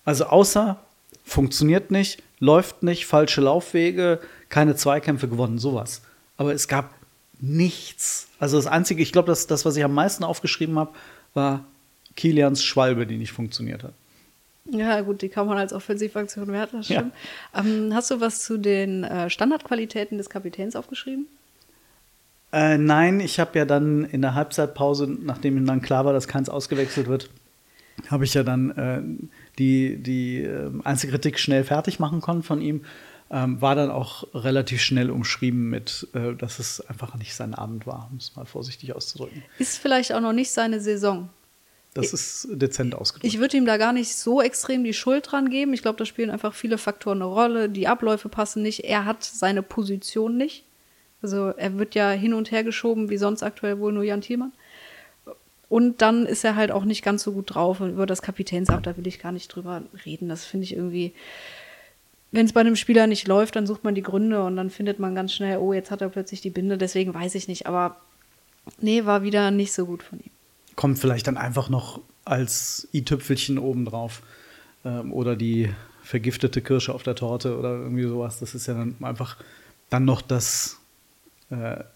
Also 0.05 0.25
außer 0.25 0.79
funktioniert 1.25 1.91
nicht, 1.91 2.23
läuft 2.39 2.83
nicht, 2.83 3.05
falsche 3.05 3.41
Laufwege, 3.41 4.21
keine 4.53 4.75
Zweikämpfe 4.75 5.27
gewonnen, 5.27 5.57
sowas. 5.57 6.03
Aber 6.37 6.53
es 6.53 6.67
gab 6.67 6.93
nichts. 7.41 8.27
Also 8.37 8.57
das 8.57 8.67
Einzige, 8.67 9.01
ich 9.01 9.11
glaube, 9.11 9.25
das, 9.25 9.47
das, 9.47 9.65
was 9.65 9.75
ich 9.75 9.83
am 9.83 9.95
meisten 9.95 10.23
aufgeschrieben 10.23 10.77
habe, 10.77 10.91
war 11.33 11.65
Kilians 12.15 12.63
Schwalbe, 12.63 13.07
die 13.07 13.17
nicht 13.17 13.31
funktioniert 13.31 13.81
hat. 13.81 13.93
Ja, 14.65 15.01
gut, 15.01 15.23
die 15.23 15.29
kann 15.29 15.47
man 15.47 15.57
als 15.57 15.73
Offensivaktion 15.73 16.49
werten, 16.49 16.77
das 16.77 16.85
stimmt. 16.85 17.13
Ja. 17.55 17.61
Ähm, 17.61 17.95
hast 17.95 18.11
du 18.11 18.21
was 18.21 18.43
zu 18.43 18.59
den 18.59 19.03
äh, 19.03 19.27
Standardqualitäten 19.31 20.19
des 20.19 20.29
Kapitäns 20.29 20.75
aufgeschrieben? 20.75 21.25
Äh, 22.51 22.77
nein, 22.77 23.21
ich 23.21 23.39
habe 23.39 23.57
ja 23.57 23.65
dann 23.65 24.05
in 24.05 24.21
der 24.21 24.35
Halbzeitpause, 24.35 25.07
nachdem 25.07 25.65
dann 25.65 25.81
klar 25.81 26.05
war, 26.05 26.13
dass 26.13 26.27
keins 26.27 26.47
ausgewechselt 26.47 27.07
wird, 27.07 27.31
habe 28.07 28.23
ich 28.23 28.35
ja 28.35 28.43
dann 28.43 28.69
äh, 28.71 29.01
die, 29.57 29.97
die 29.97 30.43
äh, 30.43 30.69
Einzelkritik 30.83 31.39
schnell 31.39 31.63
fertig 31.63 31.99
machen 31.99 32.21
können 32.21 32.43
von 32.43 32.61
ihm. 32.61 32.81
Ähm, 33.35 33.59
war 33.61 33.73
dann 33.73 33.89
auch 33.89 34.27
relativ 34.35 34.79
schnell 34.79 35.09
umschrieben 35.09 35.67
mit, 35.71 36.07
äh, 36.13 36.35
dass 36.35 36.59
es 36.59 36.87
einfach 36.87 37.15
nicht 37.15 37.33
sein 37.33 37.55
Abend 37.55 37.87
war, 37.87 38.07
um 38.11 38.17
es 38.17 38.35
mal 38.35 38.45
vorsichtig 38.45 38.95
auszudrücken. 38.95 39.43
Ist 39.57 39.79
vielleicht 39.79 40.13
auch 40.13 40.21
noch 40.21 40.33
nicht 40.33 40.51
seine 40.51 40.79
Saison. 40.79 41.29
Das 41.95 42.13
ist 42.13 42.47
dezent 42.51 42.93
ausgedrückt. 42.93 43.33
Ich 43.33 43.39
würde 43.39 43.57
ihm 43.57 43.65
da 43.65 43.77
gar 43.77 43.91
nicht 43.91 44.15
so 44.15 44.39
extrem 44.39 44.83
die 44.83 44.93
Schuld 44.93 45.31
dran 45.31 45.49
geben. 45.49 45.73
Ich 45.73 45.81
glaube, 45.81 45.97
da 45.97 46.05
spielen 46.05 46.29
einfach 46.29 46.53
viele 46.53 46.77
Faktoren 46.77 47.23
eine 47.23 47.25
Rolle. 47.25 47.69
Die 47.69 47.87
Abläufe 47.87 48.29
passen 48.29 48.61
nicht. 48.61 48.83
Er 48.83 49.05
hat 49.05 49.23
seine 49.23 49.63
Position 49.63 50.37
nicht. 50.37 50.63
Also 51.23 51.47
er 51.49 51.77
wird 51.79 51.95
ja 51.95 52.11
hin 52.11 52.35
und 52.35 52.51
her 52.51 52.63
geschoben, 52.63 53.09
wie 53.09 53.17
sonst 53.17 53.41
aktuell 53.41 53.79
wohl 53.79 53.93
nur 53.93 54.03
Jan 54.03 54.21
Thielmann. 54.21 54.53
Und 55.69 56.03
dann 56.03 56.27
ist 56.27 56.43
er 56.43 56.55
halt 56.55 56.71
auch 56.71 56.85
nicht 56.85 57.03
ganz 57.03 57.23
so 57.23 57.31
gut 57.31 57.55
drauf. 57.55 57.79
Und 57.79 57.91
über 57.91 58.05
das 58.05 58.21
Kapitänsamt, 58.21 58.85
da 58.85 58.95
will 58.95 59.07
ich 59.07 59.19
gar 59.19 59.31
nicht 59.31 59.47
drüber 59.47 59.81
reden. 60.05 60.29
Das 60.29 60.45
finde 60.45 60.65
ich 60.65 60.75
irgendwie. 60.75 61.13
Wenn 62.33 62.45
es 62.45 62.51
bei 62.51 62.59
einem 62.59 62.75
Spieler 62.75 63.07
nicht 63.07 63.27
läuft, 63.27 63.55
dann 63.55 63.65
sucht 63.65 63.85
man 63.85 63.95
die 63.95 64.03
Gründe 64.03 64.43
und 64.43 64.57
dann 64.57 64.69
findet 64.69 64.99
man 64.99 65.15
ganz 65.15 65.31
schnell, 65.33 65.59
oh, 65.59 65.71
jetzt 65.71 65.91
hat 65.91 66.01
er 66.01 66.09
plötzlich 66.09 66.41
die 66.41 66.49
Binde, 66.49 66.77
deswegen 66.77 67.13
weiß 67.13 67.35
ich 67.35 67.47
nicht. 67.47 67.67
Aber 67.67 67.95
nee, 68.81 69.05
war 69.05 69.23
wieder 69.23 69.51
nicht 69.51 69.71
so 69.71 69.85
gut 69.85 70.03
von 70.03 70.19
ihm 70.19 70.31
kommt 70.75 70.99
vielleicht 70.99 71.27
dann 71.27 71.37
einfach 71.37 71.69
noch 71.69 72.01
als 72.25 72.87
i-Tüpfelchen 72.93 73.59
obendrauf. 73.59 74.21
Ähm, 74.85 75.13
oder 75.13 75.35
die 75.35 75.69
vergiftete 76.01 76.61
Kirsche 76.61 76.93
auf 76.93 77.03
der 77.03 77.15
Torte 77.15 77.57
oder 77.57 77.71
irgendwie 77.71 78.03
sowas. 78.03 78.39
Das 78.39 78.55
ist 78.55 78.67
ja 78.67 78.73
dann 78.73 78.95
einfach 79.01 79.37
dann 79.89 80.05
noch 80.05 80.21
das, 80.21 80.79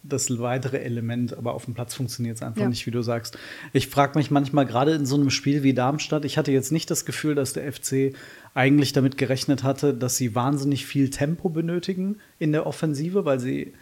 das 0.04 0.40
weitere 0.40 0.80
Element, 0.80 1.38
aber 1.38 1.54
auf 1.54 1.66
dem 1.66 1.74
Platz 1.74 1.94
funktioniert 1.96 2.38
es 2.38 2.44
einfach 2.44 2.62
ja. 2.62 2.70
nicht, 2.70 2.86
wie 2.86 2.92
du 2.92 3.02
sagst. 3.02 3.38
Ich 3.74 3.88
frage 3.88 4.18
mich 4.18 4.32
manchmal, 4.32 4.66
gerade 4.66 4.94
in 4.94 5.06
so 5.06 5.16
einem 5.16 5.30
Spiel 5.30 5.64
wie 5.64 5.74
Darmstadt, 5.74 6.26
ich 6.26 6.38
hatte 6.38 6.52
jetzt 6.52 6.72
nicht 6.72 6.90
das 6.90 7.06
Gefühl, 7.06 7.36
dass 7.36 7.54
der 7.54 7.72
FC 7.72 8.14
eigentlich 8.54 8.94
damit 8.94 9.18
gerechnet 9.18 9.64
hatte, 9.64 9.94
dass 9.94 10.18
sie 10.18 10.36
wahnsinnig 10.36 10.86
viel 10.86 11.10
Tempo 11.10 11.50
benötigen 11.50 12.18
in 12.40 12.52
der 12.52 12.66
Offensive, 12.66 13.26
weil 13.26 13.40
sie 13.40 13.74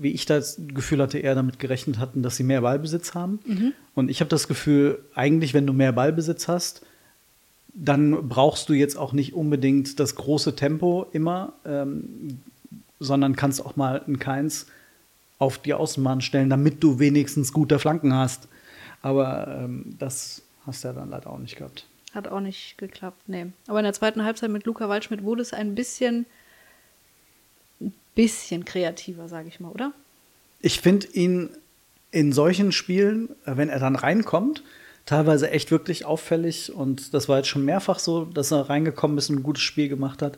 wie 0.00 0.12
ich 0.12 0.26
das 0.26 0.60
Gefühl 0.68 1.02
hatte, 1.02 1.18
eher 1.18 1.34
damit 1.34 1.58
gerechnet 1.58 1.98
hatten, 1.98 2.22
dass 2.22 2.36
sie 2.36 2.44
mehr 2.44 2.60
Ballbesitz 2.60 3.14
haben. 3.14 3.40
Mhm. 3.44 3.72
Und 3.96 4.10
ich 4.10 4.20
habe 4.20 4.28
das 4.28 4.46
Gefühl, 4.46 5.00
eigentlich, 5.12 5.54
wenn 5.54 5.66
du 5.66 5.72
mehr 5.72 5.90
Ballbesitz 5.90 6.46
hast, 6.46 6.82
dann 7.74 8.28
brauchst 8.28 8.68
du 8.68 8.74
jetzt 8.74 8.96
auch 8.96 9.12
nicht 9.12 9.34
unbedingt 9.34 9.98
das 9.98 10.14
große 10.14 10.54
Tempo 10.54 11.06
immer, 11.12 11.52
ähm, 11.66 12.38
sondern 13.00 13.34
kannst 13.34 13.64
auch 13.64 13.74
mal 13.74 14.02
ein 14.06 14.20
Keins 14.20 14.66
auf 15.38 15.58
die 15.58 15.74
Außenbahn 15.74 16.20
stellen, 16.20 16.50
damit 16.50 16.82
du 16.82 16.98
wenigstens 16.98 17.52
gute 17.52 17.78
Flanken 17.78 18.14
hast. 18.14 18.48
Aber 19.02 19.60
ähm, 19.62 19.96
das 19.98 20.42
hast 20.66 20.82
du 20.82 20.88
ja 20.88 20.94
dann 20.94 21.10
leider 21.10 21.30
auch 21.30 21.38
nicht 21.38 21.56
gehabt. 21.56 21.86
Hat 22.14 22.28
auch 22.28 22.40
nicht 22.40 22.78
geklappt, 22.78 23.28
nee. 23.28 23.46
Aber 23.66 23.78
in 23.78 23.84
der 23.84 23.92
zweiten 23.92 24.24
Halbzeit 24.24 24.50
mit 24.50 24.64
Luca 24.64 24.88
Waldschmidt 24.88 25.22
wurde 25.22 25.42
es 25.42 25.52
ein 25.52 25.74
bisschen 25.74 26.26
bisschen 28.18 28.64
kreativer, 28.64 29.28
sage 29.28 29.46
ich 29.46 29.60
mal, 29.60 29.70
oder? 29.70 29.92
Ich 30.60 30.80
finde 30.80 31.06
ihn 31.12 31.50
in 32.10 32.32
solchen 32.32 32.72
Spielen, 32.72 33.28
äh, 33.44 33.56
wenn 33.56 33.68
er 33.68 33.78
dann 33.78 33.94
reinkommt, 33.94 34.64
teilweise 35.06 35.52
echt 35.52 35.70
wirklich 35.70 36.04
auffällig. 36.04 36.74
Und 36.74 37.14
das 37.14 37.28
war 37.28 37.36
jetzt 37.36 37.46
schon 37.46 37.64
mehrfach 37.64 38.00
so, 38.00 38.24
dass 38.24 38.50
er 38.50 38.68
reingekommen 38.68 39.16
ist 39.18 39.30
und 39.30 39.36
ein 39.36 39.42
gutes 39.44 39.62
Spiel 39.62 39.88
gemacht 39.88 40.20
hat. 40.20 40.36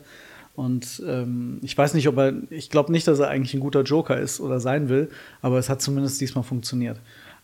Und 0.55 1.01
ähm, 1.07 1.59
ich 1.61 1.77
weiß 1.77 1.93
nicht, 1.93 2.07
ob 2.07 2.17
er, 2.17 2.33
ich 2.49 2.69
glaube 2.69 2.91
nicht, 2.91 3.07
dass 3.07 3.19
er 3.19 3.29
eigentlich 3.29 3.53
ein 3.53 3.61
guter 3.61 3.83
Joker 3.83 4.19
ist 4.19 4.39
oder 4.39 4.59
sein 4.59 4.89
will, 4.89 5.09
aber 5.41 5.57
es 5.57 5.69
hat 5.69 5.81
zumindest 5.81 6.19
diesmal 6.19 6.43
funktioniert. 6.43 6.99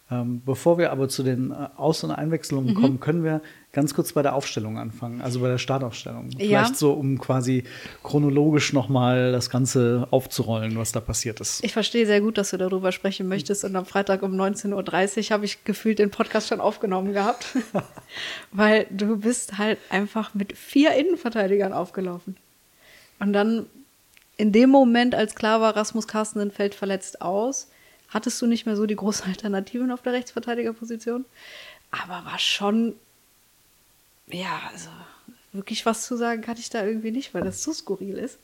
Ähm, 0.10 0.42
bevor 0.46 0.78
wir 0.78 0.92
aber 0.92 1.10
zu 1.10 1.22
den 1.22 1.52
äh, 1.52 1.68
Aus- 1.76 2.04
und 2.04 2.12
Einwechslungen 2.12 2.74
mhm. 2.74 2.82
kommen, 2.82 3.00
können 3.02 3.24
wir 3.26 3.42
ganz 3.74 3.94
kurz 3.94 4.14
bei 4.14 4.22
der 4.22 4.36
Aufstellung 4.36 4.78
anfangen, 4.78 5.22
also 5.22 5.42
bei 5.42 5.50
der 5.50 5.58
Startaufstellung. 5.58 6.30
Vielleicht 6.32 6.52
ja. 6.52 6.74
so, 6.74 6.94
um 6.94 7.20
quasi 7.20 7.66
chronologisch 8.04 8.72
nochmal 8.72 9.34
das 9.34 9.50
Ganze 9.50 10.08
aufzurollen, 10.10 10.78
was 10.78 10.94
da 10.94 11.02
passiert 11.02 11.42
ist. 11.42 11.62
Ich 11.62 11.74
verstehe 11.74 12.06
sehr 12.06 12.22
gut, 12.22 12.38
dass 12.38 12.52
du 12.52 12.58
darüber 12.58 12.94
sprechen 12.94 13.28
möchtest. 13.28 13.66
Und 13.66 13.76
am 13.76 13.86
Freitag 13.86 14.24
um 14.24 14.32
19.30 14.32 15.26
Uhr 15.26 15.32
habe 15.32 15.46
ich 15.46 15.66
gefühlt 15.66 16.00
den 16.00 16.10
Podcast 16.10 16.48
schon 16.48 16.62
aufgenommen 16.62 17.12
gehabt. 17.12 17.58
Weil 18.54 18.88
du 18.90 19.18
bist 19.18 19.58
halt 19.58 19.78
einfach 19.90 20.34
mit 20.34 20.58
vier 20.58 20.94
Innenverteidigern 20.94 21.74
aufgelaufen. 21.74 22.38
Und 23.20 23.34
dann 23.34 23.66
in 24.38 24.52
dem 24.52 24.70
Moment, 24.70 25.16
als 25.16 25.36
klar 25.36 25.62
war, 25.62 25.76
Rasmus 25.76 26.08
Carsten 26.08 26.52
fällt 26.52 26.76
verletzt 26.76 27.22
aus, 27.22 27.68
hattest 28.10 28.42
du 28.42 28.48
nicht 28.48 28.66
mehr 28.66 28.76
so 28.76 28.86
die 28.86 28.96
großen 28.96 29.26
Alternativen 29.28 29.92
auf 29.92 30.02
der 30.02 30.14
Rechtsverteidigerposition. 30.14 31.26
Aber 31.92 32.26
war 32.26 32.40
schon, 32.40 32.94
ja, 34.28 34.62
also 34.72 34.90
wirklich 35.54 35.86
was 35.86 36.06
zu 36.06 36.18
sagen 36.18 36.42
kann 36.42 36.58
ich 36.58 36.70
da 36.70 36.86
irgendwie 36.86 37.12
nicht, 37.12 37.34
weil 37.34 37.44
das 37.44 37.64
so 37.64 37.74
skurril 37.74 38.18
ist. 38.18 38.38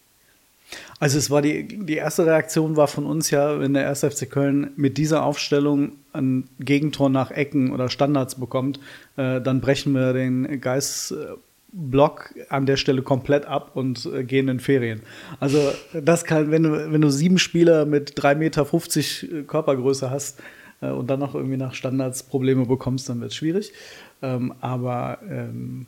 Also 0.99 1.17
es 1.17 1.29
war 1.29 1.41
die, 1.41 1.67
die 1.67 1.95
erste 1.95 2.25
Reaktion 2.25 2.77
war 2.77 2.87
von 2.87 3.05
uns 3.05 3.29
ja, 3.29 3.59
wenn 3.59 3.73
der 3.73 3.89
1. 3.89 3.99
FC 3.99 4.29
Köln 4.29 4.71
mit 4.75 4.97
dieser 4.97 5.23
Aufstellung 5.23 5.93
ein 6.13 6.49
Gegentor 6.59 7.09
nach 7.09 7.31
Ecken 7.31 7.71
oder 7.71 7.89
Standards 7.89 8.35
bekommt, 8.35 8.79
äh, 9.17 9.41
dann 9.41 9.61
brechen 9.61 9.93
wir 9.93 10.13
den 10.13 10.61
Geist 10.61 11.11
äh, 11.11 11.35
Block 11.73 12.33
an 12.49 12.65
der 12.65 12.77
Stelle 12.77 13.01
komplett 13.01 13.45
ab 13.45 13.71
und 13.73 14.05
äh, 14.05 14.23
gehen 14.23 14.47
in 14.47 14.59
Ferien. 14.59 15.01
Also 15.39 15.71
das 15.93 16.23
kann, 16.23 16.51
wenn 16.51 16.63
du, 16.63 16.91
wenn 16.91 17.01
du 17.01 17.09
sieben 17.09 17.39
Spieler 17.39 17.85
mit 17.85 18.17
3,50 18.17 18.35
Meter 18.35 19.43
Körpergröße 19.47 20.11
hast 20.11 20.39
äh, 20.81 20.89
und 20.89 21.09
dann 21.09 21.19
noch 21.19 21.33
irgendwie 21.33 21.57
nach 21.57 21.73
Standards 21.73 22.23
Probleme 22.23 22.65
bekommst, 22.65 23.09
dann 23.09 23.19
wird 23.21 23.31
es 23.31 23.35
schwierig. 23.35 23.73
Ähm, 24.21 24.53
aber 24.61 25.19
ähm, 25.27 25.87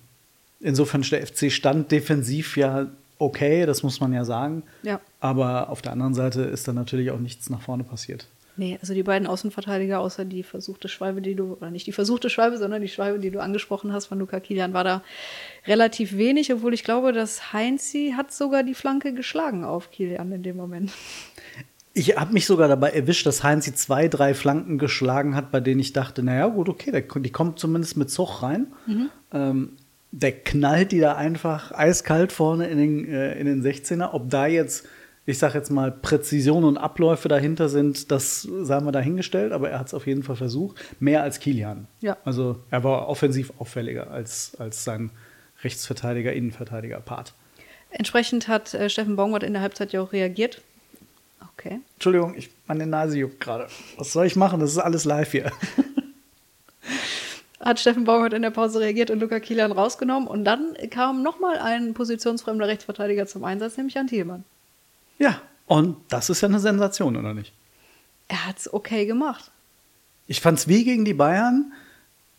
insofern 0.60 1.02
ist 1.02 1.12
der 1.12 1.26
FC 1.26 1.52
Stand 1.52 1.92
defensiv 1.92 2.58
ja 2.58 2.88
okay, 3.20 3.66
das 3.66 3.84
muss 3.84 4.00
man 4.00 4.14
ja 4.14 4.26
sagen. 4.26 4.64
Ja. 4.84 5.00
Aber 5.20 5.70
auf 5.70 5.82
der 5.82 5.92
anderen 5.92 6.14
Seite 6.14 6.42
ist 6.42 6.68
dann 6.68 6.76
natürlich 6.76 7.12
auch 7.12 7.20
nichts 7.20 7.50
nach 7.50 7.62
vorne 7.62 7.84
passiert. 7.84 8.28
Nee, 8.58 8.78
also 8.82 8.94
die 8.94 9.04
beiden 9.04 9.28
Außenverteidiger, 9.28 10.00
außer 10.00 10.24
die 10.24 10.44
versuchte 10.44 10.88
Schwalbe, 10.88 11.22
die 11.22 11.36
du, 11.36 11.54
oder 11.54 11.72
nicht 11.72 11.88
die 11.88 11.92
versuchte 11.92 12.30
Schwalbe, 12.30 12.58
sondern 12.58 12.82
die 12.82 12.88
Schwalbe, 12.88 13.20
die 13.20 13.32
du 13.32 13.42
angesprochen 13.42 13.92
hast 13.92 14.06
von 14.06 14.20
Luca 14.20 14.40
Kilian, 14.40 14.74
war 14.74 14.86
da 14.86 15.04
relativ 15.68 16.16
wenig, 16.16 16.54
obwohl 16.54 16.74
ich 16.74 16.84
glaube, 16.84 17.12
dass 17.12 17.52
Heinzi 17.52 18.14
hat 18.16 18.32
sogar 18.32 18.64
die 18.64 18.74
Flanke 18.74 19.14
geschlagen 19.14 19.66
auf 19.66 19.92
Kilian 19.92 20.32
in 20.32 20.44
dem 20.44 20.56
Moment. 20.56 20.92
Ich 21.94 22.18
habe 22.18 22.34
mich 22.34 22.46
sogar 22.46 22.68
dabei 22.68 22.92
erwischt, 22.92 23.26
dass 23.26 23.44
Heinzi 23.44 23.74
zwei, 23.74 24.08
drei 24.08 24.34
Flanken 24.34 24.78
geschlagen 24.78 25.36
hat, 25.36 25.52
bei 25.52 25.60
denen 25.60 25.80
ich 25.80 25.94
dachte, 25.94 26.24
naja, 26.24 26.48
gut, 26.48 26.70
okay, 26.70 26.92
der, 26.92 27.02
die 27.02 27.32
kommt 27.32 27.60
zumindest 27.60 27.98
mit 27.98 28.10
Zug 28.10 28.42
rein. 28.42 28.68
Mhm. 28.86 29.10
Ähm, 29.34 29.70
der 30.12 30.32
knallt 30.32 30.94
die 30.94 31.00
da 31.00 31.16
einfach 31.16 31.72
eiskalt 31.74 32.32
vorne 32.32 32.68
in 32.68 32.78
den, 32.78 33.08
äh, 33.08 33.38
in 33.38 33.46
den 33.46 33.64
16er. 33.64 34.14
Ob 34.14 34.30
da 34.30 34.46
jetzt 34.46 34.88
ich 35.26 35.40
sage 35.40 35.58
jetzt 35.58 35.72
mal, 35.72 35.92
Präzision 35.92 36.64
und 36.64 36.78
Abläufe 36.78 37.28
dahinter 37.28 37.68
sind, 37.68 38.12
das 38.12 38.44
sagen 38.44 38.86
wir 38.86 38.92
dahingestellt, 38.92 39.54
aber 39.54 39.72
er 39.72 39.80
hat 39.80 39.88
es 39.88 39.94
auf 39.94 40.06
jeden 40.06 40.24
Fall 40.24 40.36
versucht. 40.36 40.78
Mehr 41.00 41.24
als 41.24 41.40
Kilian. 41.40 41.88
Ja. 42.02 42.18
Also 42.26 42.60
er 42.70 42.84
war 42.84 43.08
offensiv 43.08 43.52
auffälliger 43.58 44.12
als, 44.12 44.56
als 44.60 44.84
sein 44.84 45.10
Rechtsverteidiger, 45.64 46.34
Innenverteidiger-Part. 46.34 47.34
Entsprechend 47.90 48.48
hat 48.48 48.74
äh, 48.74 48.90
Steffen 48.90 49.16
Baumgart 49.16 49.44
in 49.44 49.54
der 49.54 49.62
Halbzeit 49.62 49.94
ja 49.94 50.02
auch 50.02 50.14
reagiert. 50.14 50.62
Okay. 51.54 51.80
Entschuldigung, 51.94 52.36
ich, 52.36 52.52
meine 52.68 52.86
Nase 52.86 53.18
juckt 53.18 53.40
gerade. 53.40 53.68
Was 53.98 54.12
soll 54.12 54.28
ich 54.28 54.36
machen? 54.36 54.60
Das 54.60 54.72
ist 54.72 54.78
alles 54.78 55.06
live 55.06 55.32
hier. 55.32 55.52
hat 57.60 57.80
Steffen 57.80 58.04
Baumgart 58.04 58.34
in 58.34 58.44
der 58.44 58.52
Pause 58.52 58.80
reagiert 58.80 59.10
und 59.10 59.20
Luca 59.20 59.40
Kilian 59.40 59.72
rausgenommen. 59.72 60.28
Und 60.28 60.46
dann 60.46 60.76
kam 60.92 61.24
nochmal 61.24 61.58
ein 61.58 61.96
positionsfremder 61.96 62.68
Rechtsverteidiger 62.68 63.26
zum 63.26 63.44
Einsatz, 63.44 63.78
nämlich 63.78 63.96
Jan 63.96 64.08
Thielmann. 64.08 64.44
Ja, 65.18 65.42
und 65.68 65.98
das 66.10 66.30
ist 66.30 66.42
ja 66.42 66.48
eine 66.48 66.60
Sensation, 66.60 67.16
oder 67.16 67.34
nicht? 67.34 67.54
Er 68.28 68.46
hat 68.46 68.58
es 68.58 68.72
okay 68.74 69.06
gemacht. 69.06 69.52
Ich 70.28 70.42
fand 70.42 70.60
es 70.60 70.68
wie 70.68 70.84
gegen 70.84 71.06
die 71.06 71.14
Bayern. 71.14 71.74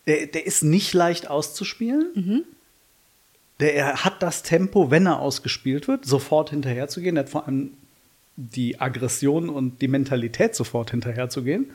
Der, 0.06 0.26
der 0.26 0.46
ist 0.46 0.62
nicht 0.62 0.92
leicht 0.92 1.28
auszuspielen. 1.28 2.10
Mhm. 2.14 2.44
Der, 3.60 3.74
er 3.74 4.04
hat 4.04 4.22
das 4.22 4.42
Tempo, 4.42 4.90
wenn 4.90 5.06
er 5.06 5.20
ausgespielt 5.20 5.88
wird, 5.88 6.04
sofort 6.04 6.50
hinterherzugehen. 6.50 7.16
Er 7.16 7.24
hat 7.24 7.30
vor 7.30 7.46
allem 7.46 7.72
die 8.36 8.80
Aggression 8.80 9.48
und 9.48 9.80
die 9.80 9.88
Mentalität, 9.88 10.54
sofort 10.54 10.90
hinterherzugehen. 10.90 11.70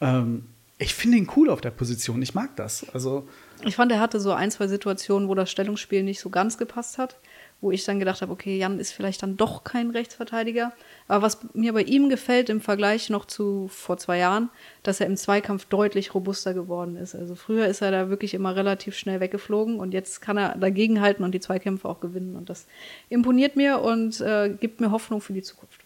Ähm, 0.00 0.46
ich 0.78 0.94
finde 0.94 1.18
ihn 1.18 1.28
cool 1.36 1.50
auf 1.50 1.60
der 1.60 1.70
Position. 1.70 2.22
Ich 2.22 2.34
mag 2.34 2.54
das. 2.56 2.88
Also 2.90 3.26
ich 3.64 3.76
fand, 3.76 3.90
er 3.90 4.00
hatte 4.00 4.20
so 4.20 4.32
ein, 4.32 4.50
zwei 4.50 4.68
Situationen, 4.68 5.28
wo 5.28 5.34
das 5.34 5.50
Stellungsspiel 5.50 6.02
nicht 6.02 6.20
so 6.20 6.30
ganz 6.30 6.58
gepasst 6.58 6.98
hat 6.98 7.16
wo 7.60 7.70
ich 7.70 7.84
dann 7.84 7.98
gedacht 7.98 8.22
habe, 8.22 8.32
okay, 8.32 8.58
Jan 8.58 8.78
ist 8.78 8.92
vielleicht 8.92 9.22
dann 9.22 9.36
doch 9.36 9.64
kein 9.64 9.90
Rechtsverteidiger. 9.90 10.72
Aber 11.08 11.22
was 11.22 11.38
mir 11.54 11.72
bei 11.72 11.82
ihm 11.82 12.08
gefällt 12.08 12.50
im 12.50 12.60
Vergleich 12.60 13.08
noch 13.08 13.24
zu 13.24 13.68
vor 13.68 13.96
zwei 13.96 14.18
Jahren, 14.18 14.50
dass 14.82 15.00
er 15.00 15.06
im 15.06 15.16
Zweikampf 15.16 15.64
deutlich 15.64 16.14
robuster 16.14 16.52
geworden 16.52 16.96
ist. 16.96 17.14
Also 17.14 17.34
früher 17.34 17.66
ist 17.66 17.80
er 17.80 17.90
da 17.90 18.10
wirklich 18.10 18.34
immer 18.34 18.54
relativ 18.54 18.96
schnell 18.96 19.20
weggeflogen 19.20 19.80
und 19.80 19.94
jetzt 19.94 20.20
kann 20.20 20.36
er 20.36 20.56
dagegenhalten 20.56 21.24
und 21.24 21.32
die 21.32 21.40
Zweikämpfe 21.40 21.88
auch 21.88 22.00
gewinnen. 22.00 22.36
Und 22.36 22.50
das 22.50 22.66
imponiert 23.08 23.56
mir 23.56 23.80
und 23.80 24.20
äh, 24.20 24.50
gibt 24.50 24.80
mir 24.80 24.90
Hoffnung 24.90 25.20
für 25.20 25.32
die 25.32 25.42
Zukunft. 25.42 25.80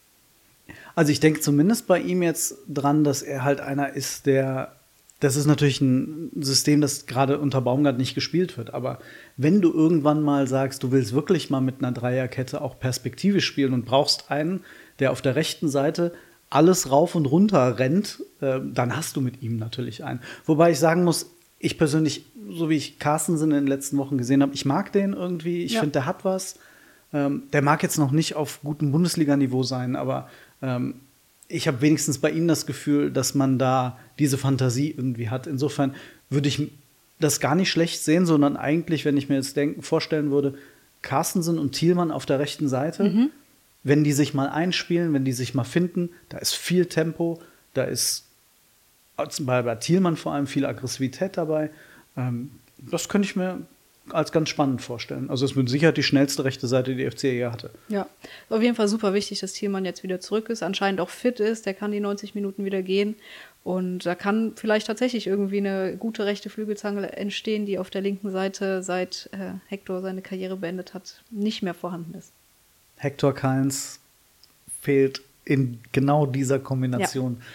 Also 0.95 1.12
ich 1.12 1.21
denke 1.21 1.41
zumindest 1.41 1.87
bei 1.87 2.00
ihm 2.00 2.23
jetzt 2.23 2.57
dran, 2.69 3.05
dass 3.05 3.23
er 3.23 3.45
halt 3.45 3.61
einer 3.61 3.95
ist, 3.95 4.27
der 4.27 4.80
das 5.21 5.37
ist 5.37 5.47
natürlich 5.47 5.81
ein 5.83 6.31
System, 6.41 6.81
das 6.81 7.07
gerade 7.07 7.39
unter 7.39 7.61
Baumgart 7.61 7.99
nicht 7.99 8.15
gespielt 8.15 8.57
wird. 8.57 8.73
Aber 8.73 8.99
wenn 9.37 9.61
du 9.61 9.73
irgendwann 9.73 10.23
mal 10.23 10.47
sagst, 10.47 10.83
du 10.83 10.91
willst 10.93 11.12
wirklich 11.12 11.50
mal 11.50 11.61
mit 11.61 11.77
einer 11.79 11.93
Dreierkette 11.93 12.61
auch 12.62 12.79
perspektivisch 12.81 13.45
spielen 13.45 13.75
und 13.75 13.85
brauchst 13.85 14.31
einen, 14.31 14.65
der 14.99 15.12
auf 15.12 15.21
der 15.21 15.37
rechten 15.37 15.69
Seite 15.69 16.12
alles 16.49 16.91
rauf 16.91 17.15
und 17.15 17.27
runter 17.27 17.79
rennt, 17.79 18.25
äh, 18.41 18.61
dann 18.65 18.97
hast 18.97 19.15
du 19.15 19.21
mit 19.21 19.43
ihm 19.43 19.57
natürlich 19.57 20.05
einen. 20.05 20.21
Wobei 20.47 20.73
ich 20.73 20.79
sagen 20.79 21.05
muss, 21.05 21.31
ich 21.59 21.77
persönlich, 21.77 22.25
so 22.49 22.71
wie 22.71 22.77
ich 22.77 22.99
Carstensen 22.99 23.50
in 23.50 23.59
den 23.59 23.67
letzten 23.67 23.99
Wochen 23.99 24.17
gesehen 24.17 24.43
habe, 24.43 24.55
ich 24.55 24.65
mag 24.65 24.91
den 24.93 25.12
irgendwie. 25.12 25.62
Ich 25.65 25.75
ja. 25.75 25.81
finde, 25.81 25.93
der 25.93 26.07
hat 26.07 26.25
was. 26.25 26.59
Ähm, 27.12 27.45
der 27.53 27.61
mag 27.61 27.83
jetzt 27.83 27.99
noch 27.99 28.11
nicht 28.11 28.37
auf 28.37 28.61
gutem 28.62 28.91
Bundesliga-Niveau 28.91 29.62
sein, 29.62 29.97
aber 29.97 30.29
ähm, 30.62 30.95
ich 31.50 31.66
habe 31.66 31.80
wenigstens 31.80 32.19
bei 32.19 32.30
Ihnen 32.30 32.49
das 32.49 32.64
Gefühl, 32.64 33.11
dass 33.11 33.35
man 33.35 33.59
da 33.59 33.99
diese 34.19 34.38
Fantasie 34.38 34.90
irgendwie 34.90 35.28
hat. 35.28 35.47
Insofern 35.47 35.95
würde 36.30 36.49
ich 36.49 36.71
das 37.19 37.40
gar 37.40 37.54
nicht 37.54 37.71
schlecht 37.71 38.02
sehen, 38.02 38.25
sondern 38.25 38.57
eigentlich, 38.57 39.04
wenn 39.04 39.16
ich 39.16 39.28
mir 39.28 39.35
jetzt 39.35 39.57
denken, 39.57 39.83
vorstellen 39.83 40.30
würde, 40.30 40.54
Carstensen 41.02 41.59
und 41.59 41.73
Thielmann 41.73 42.12
auf 42.12 42.25
der 42.25 42.38
rechten 42.38 42.69
Seite, 42.69 43.04
mhm. 43.04 43.30
wenn 43.83 44.04
die 44.04 44.12
sich 44.12 44.33
mal 44.33 44.49
einspielen, 44.49 45.12
wenn 45.12 45.25
die 45.25 45.33
sich 45.33 45.54
mal 45.54 45.64
finden, 45.64 46.11
da 46.28 46.38
ist 46.38 46.54
viel 46.54 46.87
Tempo, 46.87 47.40
da 47.75 47.85
ist 47.85 48.26
bei, 49.40 49.62
bei 49.62 49.75
Thielmann 49.75 50.16
vor 50.16 50.33
allem 50.33 50.47
viel 50.47 50.64
Aggressivität 50.64 51.37
dabei. 51.37 51.71
Ähm, 52.16 52.52
das 52.78 53.09
könnte 53.09 53.26
ich 53.26 53.37
mir 53.37 53.61
als 54.09 54.33
ganz 54.33 54.49
spannend 54.49 54.83
vorstellen. 54.83 55.30
Also 55.30 55.45
es 55.45 55.52
ist 55.52 55.57
mit 55.57 55.69
Sicherheit 55.69 55.97
die 55.97 56.02
schnellste 56.02 56.45
rechte 56.45 56.66
Seite, 56.66 56.95
die 56.95 57.04
die 57.04 57.11
FC 57.11 57.25
je 57.25 57.47
hatte. 57.47 57.71
Ja, 57.88 58.07
auf 58.49 58.62
jeden 58.62 58.75
Fall 58.75 58.88
super 58.88 59.14
wichtig, 59.14 59.40
dass 59.40 59.52
Thielmann 59.52 59.85
jetzt 59.85 60.02
wieder 60.02 60.21
zurück 60.21 60.49
ist, 60.49 60.62
anscheinend 60.62 61.00
auch 61.00 61.11
fit 61.11 61.38
ist, 61.38 61.66
der 61.66 61.75
kann 61.75 61.92
die 61.92 62.00
90 62.00 62.35
Minuten 62.35 62.64
wieder 62.64 62.83
gehen 62.83 63.14
und 63.62 64.07
da 64.07 64.14
kann 64.14 64.52
vielleicht 64.57 64.87
tatsächlich 64.87 65.26
irgendwie 65.26 65.59
eine 65.59 65.97
gute 65.97 66.25
rechte 66.25 66.49
Flügelzange 66.50 67.12
entstehen, 67.12 67.66
die 67.66 67.78
auf 67.78 67.90
der 67.90 68.00
linken 68.00 68.30
Seite, 68.30 68.83
seit 68.83 69.28
äh, 69.33 69.52
Hector 69.69 70.00
seine 70.00 70.23
Karriere 70.23 70.57
beendet 70.57 70.95
hat, 70.95 71.23
nicht 71.30 71.62
mehr 71.62 71.75
vorhanden 71.75 72.14
ist. 72.14 72.33
Hector 72.97 73.35
Keins 73.35 74.00
fehlt 74.80 75.23
in 75.45 75.78
genau 75.92 76.26
dieser 76.26 76.59
Kombination. 76.59 77.37
Ja. 77.38 77.47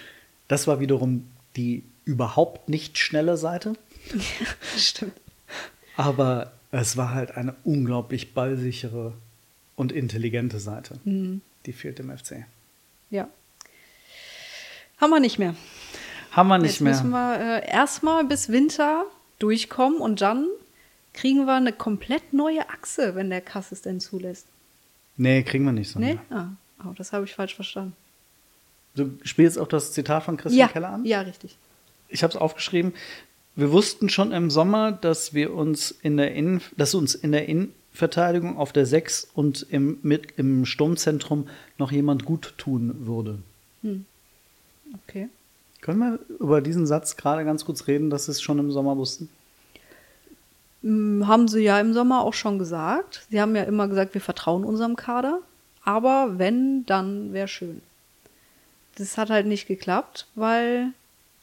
Das 0.48 0.68
war 0.68 0.80
wiederum 0.80 1.28
die 1.56 1.84
überhaupt 2.04 2.70
nicht 2.70 3.00
schnelle 3.00 3.38
Seite. 3.38 3.74
Ja, 4.14 4.46
stimmt. 4.78 5.14
Aber 5.98 6.52
es 6.72 6.98
war 6.98 7.14
halt 7.14 7.36
eine 7.38 7.56
unglaublich 7.64 8.34
ballsichere 8.34 9.14
und 9.76 9.92
intelligente 9.92 10.60
Seite. 10.60 11.00
Mhm. 11.04 11.42
Die 11.66 11.74
fehlt 11.74 12.00
im 12.00 12.16
FC. 12.16 12.46
Ja. 13.10 13.28
Haben 14.98 15.10
wir 15.10 15.20
nicht 15.20 15.40
mehr. 15.40 15.56
Haben 16.32 16.48
wir 16.50 16.58
nicht 16.58 16.72
Jetzt 16.72 16.82
mehr. 16.82 16.94
müssen 16.94 17.10
wir 17.12 17.40
äh, 17.40 17.70
erstmal 17.70 18.26
bis 18.26 18.50
Winter 18.50 19.06
durchkommen 19.40 20.00
und 20.00 20.22
dann 20.22 20.48
kriegen 21.14 21.46
wir 21.46 21.54
eine 21.54 21.72
komplett 21.72 22.34
neue 22.34 22.70
Achse, 22.70 23.16
wenn 23.16 23.30
der 23.30 23.42
Kass 23.42 23.72
es 23.72 23.82
denn 23.82 24.00
zulässt. 24.00 24.48
Nee, 25.18 25.44
kriegen 25.44 25.64
wir 25.64 25.72
nicht 25.72 25.90
so. 25.90 26.00
Nee? 26.00 26.20
Ah, 26.30 26.50
oh, 26.84 26.92
das 26.96 27.14
habe 27.14 27.24
ich 27.24 27.34
falsch 27.34 27.56
verstanden. 27.56 27.96
Du 28.96 29.18
spielst 29.24 29.58
auch 29.58 29.68
das 29.68 29.94
Zitat 29.94 30.24
von 30.24 30.38
Christian 30.38 30.68
ja. 30.68 30.72
Keller 30.72 30.90
an? 30.90 31.06
Ja, 31.06 31.22
richtig. 31.22 31.58
Ich 32.08 32.24
habe 32.24 32.32
es 32.32 32.38
aufgeschrieben. 32.38 32.94
Wir 33.56 33.72
wussten 33.72 34.10
schon 34.10 34.32
im 34.32 34.50
Sommer, 34.50 34.92
dass 34.92 35.34
wir 35.34 35.54
uns 35.54 35.92
in 35.92 36.18
der 36.18 36.34
Innen, 36.34 36.62
dass 36.76 36.94
uns 36.94 37.16
in 37.16 37.32
der 37.32 37.48
Innenverteidigung 37.48 38.58
auf 38.58 38.74
der 38.74 38.86
6 38.86 39.30
und 39.34 39.66
im, 39.70 40.00
mit, 40.02 40.34
im 40.38 40.66
Sturmzentrum 40.66 41.48
noch 41.78 41.92
jemand 41.92 42.26
gut 42.26 42.54
tun 42.58 43.08
würde. 43.08 43.40
Hm. 43.82 44.06
Okay. 45.08 45.30
Können 45.82 46.00
wir 46.00 46.20
über 46.40 46.62
diesen 46.62 46.86
Satz 46.88 47.16
gerade 47.16 47.46
ganz 47.46 47.64
kurz 47.64 47.88
reden, 47.88 48.10
dass 48.10 48.26
Sie 48.26 48.32
es 48.32 48.42
schon 48.42 48.60
im 48.60 48.72
Sommer 48.72 48.98
wussten? 48.98 49.30
Hm, 50.86 51.28
haben 51.28 51.48
sie 51.48 51.62
ja 51.62 51.80
im 51.80 51.94
Sommer 51.94 52.22
auch 52.22 52.34
schon 52.34 52.60
gesagt. 52.60 53.26
Sie 53.32 53.42
haben 53.42 53.56
ja 53.56 53.64
immer 53.64 53.88
gesagt, 53.88 54.14
wir 54.14 54.22
vertrauen 54.22 54.64
unserem 54.64 54.96
Kader. 54.96 55.40
Aber 55.84 56.38
wenn, 56.38 56.86
dann 56.86 57.34
wäre 57.34 57.48
schön. 57.48 57.82
Das 58.98 59.18
hat 59.18 59.30
halt 59.30 59.48
nicht 59.48 59.68
geklappt, 59.68 60.28
weil 60.36 60.94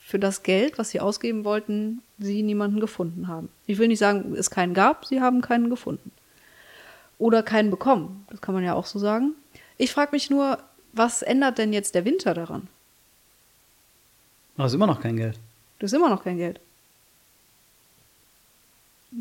für 0.04 0.18
das 0.18 0.42
Geld, 0.42 0.78
was 0.78 0.90
sie 0.90 1.00
ausgeben 1.00 1.44
wollten, 1.44 2.02
sie 2.18 2.42
niemanden 2.42 2.80
gefunden 2.80 3.28
haben. 3.28 3.48
Ich 3.66 3.78
will 3.78 3.88
nicht 3.88 4.00
sagen, 4.00 4.34
es 4.36 4.50
keinen 4.50 4.74
gab, 4.74 5.06
sie 5.06 5.20
haben 5.20 5.40
keinen 5.40 5.70
gefunden. 5.70 6.10
Oder 7.18 7.42
keinen 7.42 7.70
bekommen. 7.70 8.26
Das 8.28 8.40
kann 8.40 8.54
man 8.54 8.64
ja 8.64 8.74
auch 8.74 8.86
so 8.86 8.98
sagen. 8.98 9.32
Ich 9.78 9.92
frage 9.92 10.12
mich 10.12 10.28
nur, 10.28 10.58
was 10.92 11.22
ändert 11.22 11.58
denn 11.58 11.72
jetzt 11.72 11.94
der 11.94 12.04
Winter 12.04 12.34
daran? 12.34 12.68
Du 14.56 14.64
hast 14.64 14.74
immer 14.74 14.86
noch 14.86 15.00
kein 15.00 15.16
Geld. 15.16 15.38
Du 15.78 15.86
hast 15.86 15.92
immer 15.92 16.10
noch 16.10 16.22
kein 16.22 16.36
Geld. 16.36 16.60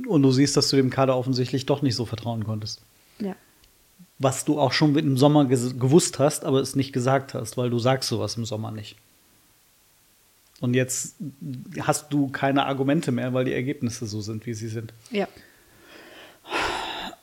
Und 0.08 0.24
du 0.24 0.32
siehst, 0.32 0.58
dass 0.58 0.70
du 0.70 0.78
dem 0.78 0.90
Kader 0.90 1.16
offensichtlich 1.16 1.66
doch 1.66 1.82
nicht 1.82 1.96
so 1.96 2.06
vertrauen 2.06 2.44
konntest. 2.44 2.82
Ja. 3.20 3.36
Was 4.20 4.46
du 4.46 4.60
auch 4.60 4.72
schon 4.72 4.96
im 4.98 5.18
Sommer 5.18 5.46
gewusst 5.46 6.20
hast, 6.20 6.44
aber 6.44 6.60
es 6.60 6.76
nicht 6.76 6.92
gesagt 6.92 7.34
hast, 7.34 7.56
weil 7.58 7.70
du 7.70 7.80
sagst 7.80 8.10
sowas 8.10 8.36
im 8.36 8.46
Sommer 8.46 8.72
nicht. 8.72 8.98
Und 10.62 10.76
jetzt 10.76 11.16
hast 11.82 12.14
du 12.14 12.30
keine 12.30 12.68
Argumente 12.68 13.12
mehr, 13.12 13.34
weil 13.34 13.46
die 13.46 13.54
Ergebnisse 13.54 14.06
so 14.06 14.22
sind, 14.22 14.46
wie 14.46 14.54
sie 14.54 14.68
sind. 14.70 14.94
Ja. 15.10 15.28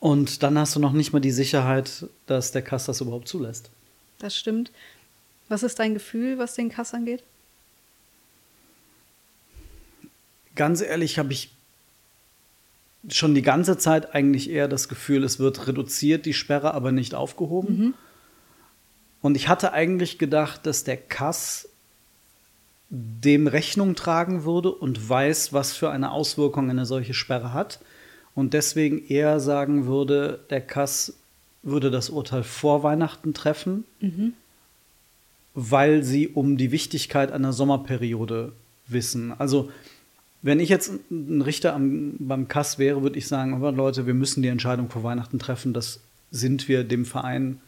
Und 0.01 0.43
dann 0.43 0.59
hast 0.59 0.75
du 0.77 0.81
noch 0.81 0.93
nicht 0.93 1.13
mal 1.13 1.21
die 1.21 1.31
Sicherheit, 1.31 2.07
dass 2.27 2.51
der 2.51 2.63
Kass 2.63 2.87
das 2.87 3.01
überhaupt 3.01 3.29
zulässt. 3.29 3.71
Das 4.19 4.37
stimmt. 4.37 4.73
Was 5.49 5.63
ist 5.63 5.79
dein 5.79 5.95
Gefühl, 5.95 6.39
was 6.39 6.55
den 6.55 6.69
Kass 6.69 6.93
angeht? 6.95 7.23
Ganz 10.57 10.81
ehrlich 10.81 11.19
habe 11.19 11.33
ich 11.33 11.53
schon 13.09 13.35
die 13.37 13.43
ganze 13.43 13.79
Zeit 13.79 14.15
eigentlich 14.15 14.51
eher 14.51 14.67
das 14.67 14.89
Gefühl, 14.89 15.23
es 15.23 15.39
wird 15.39 15.69
reduziert, 15.69 16.27
die 16.27 16.35
Sperre, 16.35 16.75
aber 16.75 16.91
nicht 16.91 17.15
aufgehoben. 17.15 17.95
Und 19.23 19.37
ich 19.37 19.49
hatte 19.49 19.73
eigentlich 19.73 20.19
gedacht, 20.19 20.67
dass 20.67 20.83
der 20.83 20.97
Kass 20.97 21.69
dem 22.91 23.47
Rechnung 23.47 23.95
tragen 23.95 24.45
würde 24.45 24.73
und 24.73 25.09
weiß, 25.09 25.53
was 25.53 25.73
für 25.73 25.91
eine 25.91 26.11
Auswirkung 26.11 26.71
eine 26.71 26.87
solche 26.87 27.15
Sperre 27.15 27.53
hat. 27.53 27.81
Und 28.35 28.55
deswegen 28.55 29.07
eher 29.07 29.41
sagen 29.41 29.87
würde, 29.87 30.41
der 30.51 30.61
Kass 30.61 31.15
würde 31.63 31.91
das 31.91 32.09
Urteil 32.09 32.45
vor 32.45 32.83
Weihnachten 32.83 33.35
treffen, 33.35 33.85
weil 35.55 36.03
sie 36.03 36.29
um 36.29 36.57
die 36.57 36.71
Wichtigkeit 36.71 37.33
einer 37.33 37.53
Sommerperiode 37.53 38.53
wissen. 38.87 39.33
Also 39.39 39.71
wenn 40.41 40.61
ich 40.61 40.69
jetzt 40.69 40.93
ein 41.11 41.43
Richter 41.43 41.75
am, 41.75 42.15
beim 42.19 42.49
Kass 42.49 42.79
wäre, 42.79 43.03
würde 43.03 43.19
ich 43.19 43.27
sagen, 43.27 43.55
aber 43.55 43.73
Leute, 43.73 44.07
wir 44.07 44.15
müssen 44.15 44.43
die 44.43 44.49
Entscheidung 44.49 44.89
vor 44.89 45.03
Weihnachten 45.03 45.39
treffen. 45.39 45.75
Das 45.75 46.01
sind 46.31 46.69
wir 46.69 46.85
dem 46.85 47.05
Verein 47.05 47.61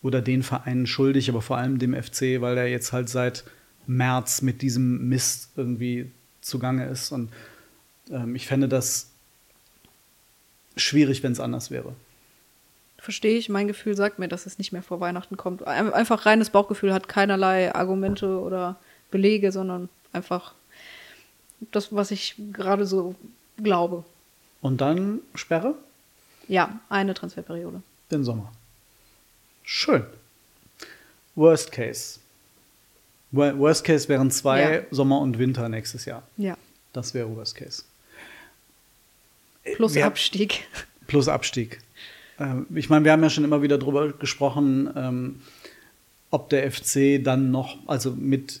oder 0.00 0.22
den 0.22 0.42
Vereinen 0.42 0.86
schuldig, 0.86 1.28
aber 1.28 1.42
vor 1.42 1.56
allem 1.56 1.78
dem 1.78 1.94
FC, 1.94 2.40
weil 2.40 2.56
er 2.56 2.68
jetzt 2.68 2.92
halt 2.92 3.08
seit 3.08 3.44
März 3.86 4.42
mit 4.42 4.62
diesem 4.62 5.08
Mist 5.08 5.50
irgendwie 5.56 6.10
zugange 6.40 6.86
ist. 6.88 7.12
Und 7.12 7.30
ähm, 8.10 8.34
ich 8.36 8.46
fände 8.46 8.68
das 8.68 9.10
schwierig, 10.76 11.22
wenn 11.22 11.32
es 11.32 11.40
anders 11.40 11.70
wäre. 11.70 11.94
Verstehe 12.98 13.36
ich. 13.36 13.48
Mein 13.48 13.68
Gefühl 13.68 13.94
sagt 13.96 14.18
mir, 14.18 14.28
dass 14.28 14.46
es 14.46 14.58
nicht 14.58 14.72
mehr 14.72 14.82
vor 14.82 15.00
Weihnachten 15.00 15.36
kommt. 15.36 15.66
Ein- 15.66 15.92
Einfach 15.92 16.26
reines 16.26 16.50
Bauchgefühl 16.50 16.92
hat 16.92 17.08
keinerlei 17.08 17.74
Argumente 17.74 18.40
oder 18.40 18.76
Belege, 19.10 19.52
sondern 19.52 19.88
einfach 20.12 20.54
das, 21.70 21.94
was 21.94 22.10
ich 22.10 22.34
gerade 22.52 22.86
so 22.86 23.14
glaube. 23.62 24.04
Und 24.62 24.80
dann 24.80 25.20
Sperre? 25.34 25.74
Ja, 26.48 26.80
eine 26.88 27.14
Transferperiode. 27.14 27.82
Den 28.10 28.24
Sommer. 28.24 28.50
Schön. 29.62 30.04
Worst 31.34 31.72
Case. 31.72 32.20
Wo- 33.34 33.58
Worst 33.58 33.84
Case 33.84 34.08
wären 34.08 34.30
zwei 34.30 34.74
Ja. 34.76 34.80
Sommer 34.90 35.20
und 35.20 35.38
Winter 35.38 35.68
nächstes 35.68 36.04
Jahr. 36.04 36.22
Ja. 36.36 36.56
Das 36.92 37.14
wäre 37.14 37.34
Worst 37.34 37.56
Case. 37.56 37.82
Plus 39.76 39.94
Wir- 39.94 40.06
Abstieg. 40.06 40.66
Plus 41.06 41.28
Abstieg. 41.28 41.78
Ähm, 42.38 42.66
ich 42.74 42.90
meine, 42.90 43.04
wir 43.04 43.12
haben 43.12 43.22
ja 43.22 43.30
schon 43.30 43.44
immer 43.44 43.62
wieder 43.62 43.78
drüber 43.78 44.12
gesprochen, 44.12 44.90
ähm, 44.96 45.40
ob 46.30 46.50
der 46.50 46.64
FC 46.70 47.18
dann 47.22 47.50
noch, 47.50 47.76
also 47.86 48.10
mit 48.12 48.60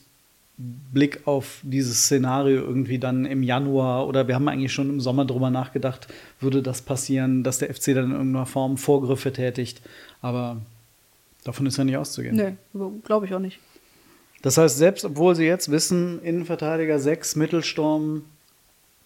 Blick 0.56 1.26
auf 1.26 1.58
dieses 1.62 2.04
Szenario 2.04 2.60
irgendwie 2.62 3.00
dann 3.00 3.24
im 3.26 3.42
Januar 3.42 4.06
oder 4.06 4.28
wir 4.28 4.36
haben 4.36 4.46
eigentlich 4.46 4.72
schon 4.72 4.88
im 4.88 5.00
Sommer 5.00 5.24
drüber 5.24 5.50
nachgedacht, 5.50 6.06
würde 6.38 6.62
das 6.62 6.80
passieren, 6.80 7.42
dass 7.42 7.58
der 7.58 7.70
FC 7.74 7.86
dann 7.92 8.06
in 8.06 8.12
irgendeiner 8.12 8.46
Form 8.46 8.76
Vorgriffe 8.76 9.32
tätigt. 9.32 9.82
Aber 10.22 10.58
davon 11.42 11.66
ist 11.66 11.76
ja 11.76 11.82
nicht 11.82 11.96
auszugehen. 11.96 12.36
Nee, 12.36 12.54
glaube 13.04 13.26
ich 13.26 13.34
auch 13.34 13.40
nicht. 13.40 13.58
Das 14.44 14.58
heißt, 14.58 14.76
selbst 14.76 15.06
obwohl 15.06 15.34
sie 15.34 15.46
jetzt 15.46 15.70
wissen, 15.70 16.20
Innenverteidiger 16.22 16.98
6, 16.98 17.36
Mittelsturm, 17.36 18.26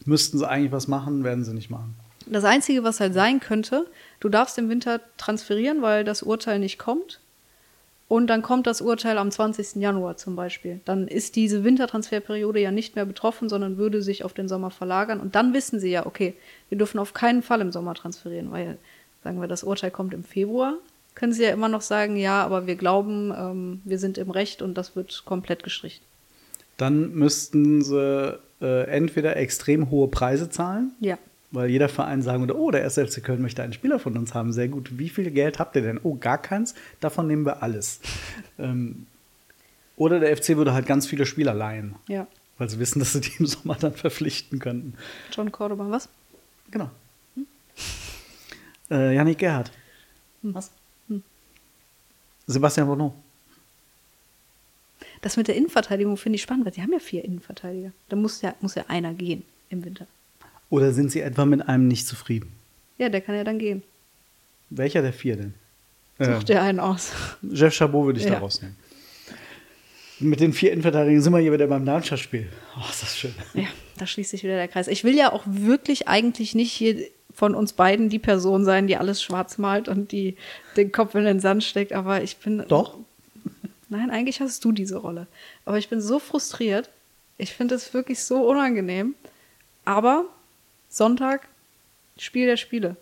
müssten 0.05 0.37
sie 0.37 0.49
eigentlich 0.49 0.73
was 0.73 0.89
machen, 0.89 1.23
werden 1.23 1.45
sie 1.45 1.55
nicht 1.55 1.71
machen. 1.71 1.95
Das 2.27 2.43
Einzige, 2.43 2.83
was 2.83 2.99
halt 2.99 3.15
sein 3.15 3.39
könnte, 3.39 3.87
du 4.19 4.29
darfst 4.29 4.59
im 4.59 4.69
Winter 4.69 5.01
transferieren, 5.17 5.81
weil 5.81 6.03
das 6.03 6.25
Urteil 6.25 6.59
nicht 6.59 6.77
kommt. 6.77 7.21
Und 8.09 8.27
dann 8.27 8.43
kommt 8.43 8.67
das 8.67 8.81
Urteil 8.81 9.17
am 9.17 9.31
20. 9.31 9.77
Januar 9.77 10.17
zum 10.17 10.35
Beispiel. 10.35 10.81
Dann 10.85 11.07
ist 11.07 11.37
diese 11.37 11.63
Wintertransferperiode 11.63 12.59
ja 12.59 12.73
nicht 12.73 12.97
mehr 12.97 13.07
betroffen, 13.07 13.49
sondern 13.49 13.77
würde 13.77 14.03
sich 14.03 14.25
auf 14.25 14.33
den 14.33 14.49
Sommer 14.49 14.73
verlagern. 14.73 15.21
Und 15.21 15.37
dann 15.37 15.55
wissen 15.55 15.79
sie 15.79 15.93
ja, 15.93 16.05
okay, 16.05 16.35
wir 16.69 16.79
dürfen 16.79 16.99
auf 16.99 17.15
keinen 17.15 17.43
Fall 17.43 17.61
im 17.61 17.71
Sommer 17.71 17.95
transferieren, 17.95 18.51
weil, 18.51 18.77
sagen 19.23 19.41
wir, 19.41 19.47
das 19.47 19.63
Urteil 19.63 19.93
kommt 19.93 20.15
im 20.15 20.25
Februar. 20.25 20.75
Können 21.19 21.33
sie 21.33 21.43
ja 21.43 21.51
immer 21.51 21.69
noch 21.69 21.81
sagen, 21.83 22.17
ja, 22.17 22.45
aber 22.45 22.67
wir 22.69 22.77
glauben, 22.77 23.33
ähm, 23.37 23.81
wir 23.85 23.99
sind 23.99 24.19
im 24.19 24.31
Recht 24.31 24.63
und 24.63 24.75
das 24.75 24.95
wird 24.95 25.25
komplett 25.25 25.65
gestrichen. 25.65 26.03
Dann 26.77 27.13
müssten 27.15 27.83
sie 27.83 28.39
äh, 28.63 28.85
entweder 28.89 29.37
extrem 29.37 29.91
hohe 29.91 30.07
Preise 30.07 30.49
zahlen, 30.49 30.93
Ja. 31.01 31.19
weil 31.51 31.71
jeder 31.71 31.89
Verein 31.89 32.23
sagen 32.23 32.41
würde, 32.43 32.57
oh, 32.57 32.71
der 32.71 32.85
1. 32.85 32.95
FC 32.99 33.23
Köln 33.25 33.43
möchte 33.43 33.63
einen 33.65 33.73
Spieler 33.73 33.99
von 33.99 34.17
uns 34.17 34.33
haben, 34.33 34.53
sehr 34.53 34.69
gut. 34.69 34.97
Wie 34.97 35.09
viel 35.09 35.31
Geld 35.33 35.59
habt 35.59 35.75
ihr 35.75 35.83
denn? 35.83 35.99
Oh, 36.05 36.15
gar 36.15 36.39
keins, 36.39 36.75
davon 37.01 37.27
nehmen 37.27 37.45
wir 37.45 37.65
alles. 37.65 37.99
ähm, 38.61 39.07
oder 39.97 40.21
der 40.21 40.37
FC 40.37 40.57
würde 40.57 40.73
halt 40.73 40.87
ganz 40.87 41.09
viele 41.09 41.27
Spieler 41.27 41.53
leihen, 41.53 41.97
Ja. 42.07 42.29
weil 42.59 42.69
sie 42.71 42.79
wissen, 42.79 43.01
dass 43.01 43.13
sie 43.15 43.21
die 43.23 43.33
im 43.41 43.47
Sommer 43.47 43.75
dann 43.75 43.95
verpflichten 43.95 44.61
könnten. 44.61 44.95
John 45.33 45.51
Cordoba, 45.51 45.91
was? 45.91 46.09
Genau. 46.71 46.91
Äh, 48.91 49.15
Janik 49.17 49.39
Gerhardt. 49.39 49.73
Was? 50.43 50.71
Sebastian 52.49 52.87
Bonneau. 52.89 53.15
Das 55.21 55.37
mit 55.37 55.49
der 55.49 55.57
Innenverteidigung 55.57 56.17
finde 56.17 56.37
ich 56.37 56.43
spannend, 56.43 56.65
weil 56.67 56.73
sie 56.75 56.83
haben 56.83 56.93
ja 56.93 56.99
vier 56.99 57.25
Innenverteidiger. 57.25 57.93
Da 58.09 58.17
muss 58.17 58.41
ja, 58.41 58.55
muss 58.61 58.75
ja 58.75 58.85
einer 58.89 59.13
gehen 59.15 59.43
im 59.71 59.85
Winter. 59.85 60.07
Oder 60.71 60.93
sind 60.93 61.11
sie 61.13 61.21
etwa 61.21 61.45
mit 61.45 61.69
einem 61.69 61.89
nicht 61.89 62.07
zufrieden? 62.07 62.53
Ja, 62.99 63.09
der 63.09 63.21
kann 63.21 63.35
ja 63.35 63.45
dann 63.45 63.59
gehen. 63.59 63.83
Welcher 64.71 65.03
der 65.03 65.13
vier 65.13 65.37
denn? 65.37 65.55
Such 66.19 66.43
dir 66.45 66.61
einen 66.63 66.81
aus. 66.81 67.13
Jeff 67.43 67.75
Chabot 67.75 68.07
würde 68.07 68.19
ich 68.21 68.27
da 68.27 68.33
Ja. 68.35 68.39
rausnehmen. 68.39 68.77
Mit 70.21 70.41
den 70.41 70.53
vier 70.53 70.73
Innenverteidigern 70.73 71.23
sind 71.23 71.33
wir 71.33 71.39
hier 71.39 71.53
wieder 71.53 71.69
beim 71.69 71.87
Darmstadt-Spiel. 71.87 72.49
Oh, 72.77 72.91
ist 72.91 73.03
das 73.03 73.17
schön. 73.17 73.33
Ja, 73.55 73.69
da 73.99 74.07
schließt 74.07 74.31
sich 74.31 74.43
wieder 74.43 74.57
der 74.57 74.67
Kreis. 74.67 74.89
Ich 74.89 75.05
will 75.05 75.15
ja 75.17 75.33
auch 75.33 75.45
wirklich 75.47 76.09
eigentlich 76.09 76.57
nicht 76.57 76.73
hier 76.73 77.07
von 77.39 77.55
uns 77.55 77.73
beiden 77.73 78.09
die 78.09 78.19
Person 78.19 78.65
sein, 78.65 78.89
die 78.89 78.97
alles 78.97 79.23
schwarz 79.23 79.59
malt 79.59 79.87
und 79.87 80.11
die 80.11 80.37
den 80.77 80.91
Kopf 80.91 81.15
in 81.15 81.23
den 81.23 81.39
Sand 81.39 81.63
steckt, 81.63 81.93
aber 81.93 82.21
ich 82.21 82.39
bin. 82.39 82.65
Doch. 82.67 82.99
Nein, 83.89 84.11
eigentlich 84.11 84.41
hast 84.41 84.65
du 84.65 84.73
diese 84.73 84.97
Rolle. 84.97 85.29
Aber 85.65 85.79
ich 85.79 85.89
bin 85.89 86.01
so 86.01 86.19
frustriert. 86.19 86.91
Ich 87.37 87.55
finde 87.55 87.77
es 87.77 87.95
wirklich 87.95 88.25
so 88.25 88.43
unangenehm. 88.51 89.15
Aber 89.85 90.25
Sonntag, 90.89 91.47
Spiel 92.19 92.47
der 92.47 92.57
Spiele. 92.57 92.97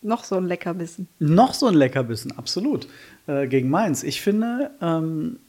Noch 0.00 0.24
so 0.24 0.36
ein 0.36 0.46
Leckerbissen. 0.46 1.06
Noch 1.18 1.52
so 1.52 1.66
ein 1.66 1.74
Leckerbissen, 1.74 2.32
absolut. 2.38 2.88
Äh, 3.26 3.48
gegen 3.48 3.68
Mainz. 3.68 4.02
Ich 4.02 4.22
finde, 4.22 4.70
ähm, 4.80 5.40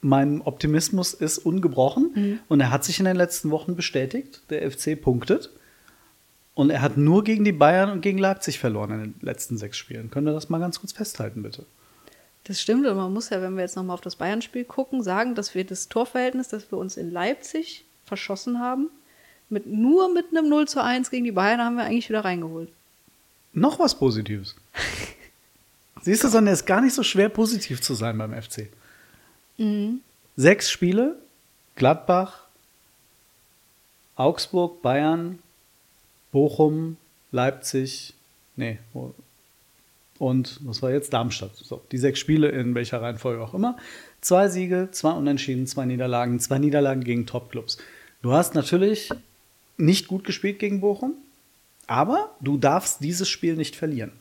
mein 0.00 0.42
Optimismus 0.42 1.12
ist 1.12 1.38
ungebrochen 1.38 2.40
und 2.48 2.60
er 2.60 2.70
hat 2.70 2.84
sich 2.84 3.00
in 3.00 3.04
den 3.04 3.16
letzten 3.16 3.50
Wochen 3.50 3.74
bestätigt. 3.74 4.42
Der 4.48 4.70
FC 4.70 4.98
punktet. 4.98 5.50
Und 6.54 6.70
er 6.70 6.82
hat 6.82 6.96
nur 6.96 7.24
gegen 7.24 7.44
die 7.44 7.52
Bayern 7.52 7.90
und 7.90 8.00
gegen 8.00 8.18
Leipzig 8.18 8.58
verloren 8.58 8.90
in 8.90 9.00
den 9.00 9.14
letzten 9.20 9.56
sechs 9.56 9.78
Spielen. 9.78 10.10
Können 10.10 10.26
wir 10.26 10.32
das 10.32 10.48
mal 10.48 10.58
ganz 10.58 10.80
kurz 10.80 10.92
festhalten, 10.92 11.42
bitte? 11.42 11.64
Das 12.44 12.60
stimmt, 12.60 12.86
und 12.86 12.96
man 12.96 13.12
muss 13.12 13.30
ja, 13.30 13.40
wenn 13.42 13.54
wir 13.54 13.62
jetzt 13.62 13.76
nochmal 13.76 13.94
auf 13.94 14.00
das 14.00 14.16
Bayern-Spiel 14.16 14.64
gucken, 14.64 15.02
sagen, 15.02 15.34
dass 15.34 15.54
wir 15.54 15.64
das 15.64 15.88
Torverhältnis, 15.88 16.48
das 16.48 16.70
wir 16.70 16.78
uns 16.78 16.96
in 16.96 17.10
Leipzig 17.10 17.84
verschossen 18.06 18.58
haben, 18.58 18.88
mit, 19.48 19.66
nur 19.66 20.12
mit 20.12 20.26
einem 20.30 20.48
0 20.48 20.68
zu 20.68 20.82
1 20.82 21.10
gegen 21.10 21.24
die 21.24 21.32
Bayern 21.32 21.60
haben 21.60 21.76
wir 21.76 21.84
eigentlich 21.84 22.08
wieder 22.08 22.24
reingeholt. 22.24 22.70
Noch 23.52 23.78
was 23.78 23.98
Positives. 23.98 24.56
Siehst 26.02 26.24
du, 26.24 26.28
Sonja, 26.28 26.52
ist 26.52 26.66
gar 26.66 26.80
nicht 26.80 26.94
so 26.94 27.02
schwer, 27.02 27.28
positiv 27.28 27.80
zu 27.80 27.94
sein 27.94 28.16
beim 28.16 28.32
FC. 28.32 28.68
Sechs 30.36 30.70
Spiele, 30.70 31.16
Gladbach, 31.74 32.44
Augsburg, 34.16 34.80
Bayern, 34.82 35.40
Bochum, 36.32 36.96
Leipzig, 37.32 38.14
nee, 38.56 38.78
und 40.18 40.60
was 40.64 40.82
war 40.82 40.90
jetzt? 40.90 41.12
Darmstadt. 41.12 41.56
So, 41.56 41.80
die 41.92 41.98
sechs 41.98 42.18
Spiele, 42.18 42.48
in 42.48 42.74
welcher 42.74 43.00
Reihenfolge 43.00 43.42
auch 43.42 43.54
immer. 43.54 43.76
Zwei 44.20 44.48
Siege, 44.48 44.88
zwei 44.92 45.12
Unentschieden, 45.12 45.66
zwei 45.66 45.86
Niederlagen, 45.86 46.38
zwei 46.40 46.58
Niederlagen 46.58 47.02
gegen 47.04 47.26
Topclubs. 47.26 47.78
Du 48.20 48.32
hast 48.32 48.54
natürlich 48.54 49.10
nicht 49.78 50.08
gut 50.08 50.24
gespielt 50.24 50.58
gegen 50.58 50.80
Bochum, 50.80 51.14
aber 51.86 52.34
du 52.40 52.58
darfst 52.58 53.02
dieses 53.02 53.30
Spiel 53.30 53.56
nicht 53.56 53.76
verlieren. 53.76 54.12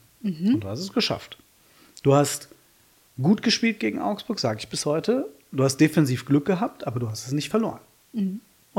Und 0.53 0.61
du 0.61 0.67
hast 0.69 0.79
es 0.79 0.93
geschafft. 0.93 1.37
Du 2.01 2.15
hast 2.15 2.47
gut 3.21 3.43
gespielt 3.43 3.81
gegen 3.81 3.99
Augsburg, 3.99 4.39
sage 4.39 4.59
ich 4.59 4.69
bis 4.69 4.85
heute. 4.85 5.27
Du 5.51 5.65
hast 5.65 5.77
defensiv 5.77 6.25
Glück 6.25 6.45
gehabt, 6.45 6.87
aber 6.87 7.01
du 7.01 7.09
hast 7.09 7.25
es 7.25 7.33
nicht 7.33 7.49
verloren. 7.49 7.79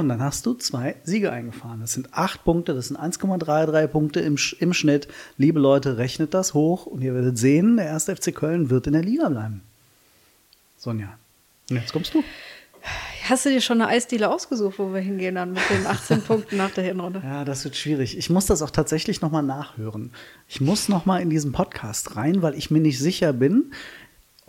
Und 0.00 0.08
dann 0.08 0.22
hast 0.22 0.46
du 0.46 0.54
zwei 0.54 0.96
Siege 1.04 1.30
eingefahren. 1.30 1.80
Das 1.80 1.92
sind 1.92 2.14
acht 2.14 2.42
Punkte, 2.42 2.74
das 2.74 2.88
sind 2.88 2.98
1,33 2.98 3.86
Punkte 3.88 4.20
im, 4.20 4.36
im 4.58 4.72
Schnitt. 4.72 5.08
Liebe 5.36 5.60
Leute, 5.60 5.98
rechnet 5.98 6.32
das 6.32 6.54
hoch 6.54 6.86
und 6.86 7.02
ihr 7.02 7.14
werdet 7.14 7.36
sehen, 7.36 7.76
der 7.76 7.86
erste 7.86 8.16
FC 8.16 8.34
Köln 8.34 8.70
wird 8.70 8.86
in 8.86 8.94
der 8.94 9.02
Liga 9.02 9.28
bleiben. 9.28 9.60
Sonja, 10.78 11.18
und 11.68 11.76
jetzt 11.76 11.92
kommst 11.92 12.14
du. 12.14 12.24
Hast 13.28 13.44
du 13.44 13.50
dir 13.50 13.60
schon 13.60 13.82
eine 13.82 13.90
Eisdiele 13.90 14.30
ausgesucht, 14.30 14.78
wo 14.78 14.94
wir 14.94 15.00
hingehen 15.00 15.34
dann 15.34 15.52
mit 15.52 15.62
den 15.70 15.86
18 15.86 16.22
Punkten 16.26 16.56
nach 16.56 16.70
der 16.70 16.84
Hinrunde? 16.84 17.20
Ja, 17.22 17.44
das 17.44 17.62
wird 17.64 17.76
schwierig. 17.76 18.16
Ich 18.16 18.30
muss 18.30 18.46
das 18.46 18.62
auch 18.62 18.70
tatsächlich 18.70 19.20
noch 19.20 19.30
mal 19.30 19.42
nachhören. 19.42 20.12
Ich 20.48 20.62
muss 20.62 20.88
noch 20.88 21.04
mal 21.04 21.20
in 21.20 21.28
diesen 21.28 21.52
Podcast 21.52 22.16
rein, 22.16 22.40
weil 22.40 22.54
ich 22.54 22.70
mir 22.70 22.80
nicht 22.80 22.98
sicher 22.98 23.34
bin, 23.34 23.72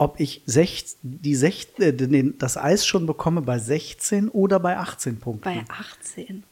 ob 0.01 0.19
ich 0.19 0.41
sech, 0.47 0.85
die 1.03 1.35
sech, 1.35 1.67
äh, 1.77 1.91
den, 1.93 2.37
das 2.39 2.57
Eis 2.57 2.87
schon 2.87 3.05
bekomme 3.05 3.41
bei 3.43 3.59
16 3.59 4.29
oder 4.29 4.59
bei 4.59 4.75
18 4.77 5.19
Punkten. 5.19 5.43
Bei 5.43 5.63
18. 5.99 6.43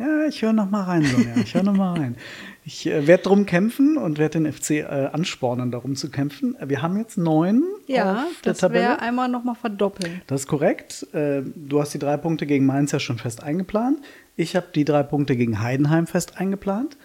Ja, 0.00 0.26
ich 0.26 0.42
höre 0.42 0.52
noch 0.52 0.68
mal 0.70 0.82
rein, 0.82 1.04
Sonja. 1.04 1.36
Ich 1.42 1.54
höre 1.54 1.62
noch 1.62 1.74
mal 1.76 1.98
rein. 1.98 2.16
Ich 2.64 2.86
äh, 2.86 3.06
werde 3.06 3.22
drum 3.24 3.46
kämpfen 3.46 3.96
und 3.96 4.18
werde 4.18 4.40
den 4.40 4.52
FC 4.52 4.70
äh, 4.70 4.82
anspornen, 5.12 5.70
darum 5.70 5.94
zu 5.96 6.10
kämpfen. 6.10 6.56
Wir 6.64 6.82
haben 6.82 6.96
jetzt 6.98 7.18
neun 7.18 7.62
Ja, 7.86 8.24
auf 8.24 8.40
der 8.44 8.52
das 8.52 8.58
Tabelle. 8.60 8.82
wäre 8.82 9.00
einmal 9.00 9.28
noch 9.28 9.44
mal 9.44 9.54
verdoppeln. 9.54 10.20
Das 10.26 10.42
ist 10.42 10.46
korrekt. 10.48 11.06
Äh, 11.14 11.42
Du 11.54 11.80
hast 11.80 11.94
die 11.94 11.98
drei 12.00 12.16
Punkte 12.16 12.46
gegen 12.46 12.66
Mainz 12.66 12.90
ja 12.92 12.98
schon 13.00 13.18
fest 13.18 13.42
eingeplant. 13.44 13.98
Ich 14.36 14.54
habe 14.56 14.66
die 14.74 14.84
drei 14.84 15.02
Punkte 15.04 15.36
gegen 15.36 15.60
Heidenheim 15.60 16.06
fest 16.08 16.36
eingeplant. 16.36 16.96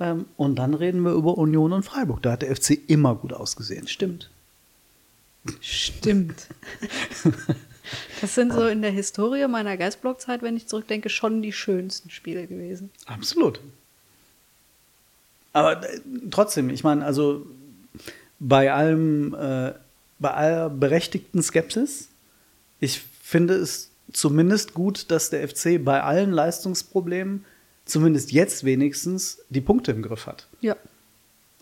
Ähm, 0.00 0.24
Und 0.36 0.56
dann 0.58 0.72
reden 0.74 1.02
wir 1.02 1.12
über 1.12 1.36
Union 1.38 1.72
und 1.74 1.82
Freiburg. 1.84 2.22
Da 2.22 2.32
hat 2.32 2.42
der 2.42 2.54
FC 2.56 2.78
immer 2.88 3.14
gut 3.14 3.32
ausgesehen. 3.34 3.88
Stimmt. 3.88 4.30
Stimmt. 5.60 6.48
Das 8.20 8.34
sind 8.34 8.52
so 8.52 8.66
in 8.66 8.80
der 8.80 8.90
Historie 8.90 9.46
meiner 9.46 9.76
Geistblock-Zeit, 9.76 10.42
wenn 10.42 10.56
ich 10.56 10.66
zurückdenke, 10.66 11.10
schon 11.10 11.42
die 11.42 11.52
schönsten 11.52 12.10
Spiele 12.10 12.46
gewesen. 12.46 12.90
Absolut. 13.06 13.60
Aber 15.52 15.82
äh, 15.88 16.00
trotzdem, 16.30 16.70
ich 16.70 16.82
meine, 16.82 17.04
also 17.04 17.46
bei 18.40 18.72
allem, 18.72 19.34
äh, 19.34 19.72
bei 20.18 20.30
aller 20.30 20.70
berechtigten 20.70 21.42
Skepsis, 21.42 22.08
ich 22.80 23.02
finde 23.22 23.54
es 23.54 23.90
zumindest 24.12 24.74
gut, 24.74 25.10
dass 25.10 25.30
der 25.30 25.46
FC 25.48 25.82
bei 25.82 26.02
allen 26.02 26.32
Leistungsproblemen, 26.32 27.44
zumindest 27.84 28.32
jetzt 28.32 28.64
wenigstens, 28.64 29.38
die 29.50 29.60
Punkte 29.60 29.92
im 29.92 30.02
Griff 30.02 30.26
hat. 30.26 30.46
Ja. 30.60 30.76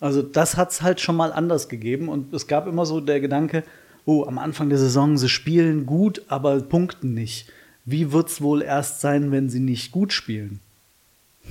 Also 0.02 0.20
das 0.20 0.56
hat 0.56 0.72
es 0.72 0.82
halt 0.82 1.00
schon 1.00 1.14
mal 1.14 1.32
anders 1.32 1.68
gegeben 1.68 2.08
und 2.08 2.34
es 2.34 2.48
gab 2.48 2.66
immer 2.66 2.84
so 2.84 3.00
der 3.00 3.20
Gedanke, 3.20 3.62
oh, 4.04 4.24
am 4.24 4.36
Anfang 4.36 4.68
der 4.68 4.78
Saison, 4.78 5.16
sie 5.16 5.28
spielen 5.28 5.86
gut, 5.86 6.22
aber 6.26 6.60
punkten 6.60 7.14
nicht. 7.14 7.48
Wie 7.84 8.10
wird 8.10 8.28
es 8.28 8.42
wohl 8.42 8.62
erst 8.62 9.00
sein, 9.00 9.30
wenn 9.30 9.48
sie 9.48 9.60
nicht 9.60 9.92
gut 9.92 10.12
spielen? 10.12 10.58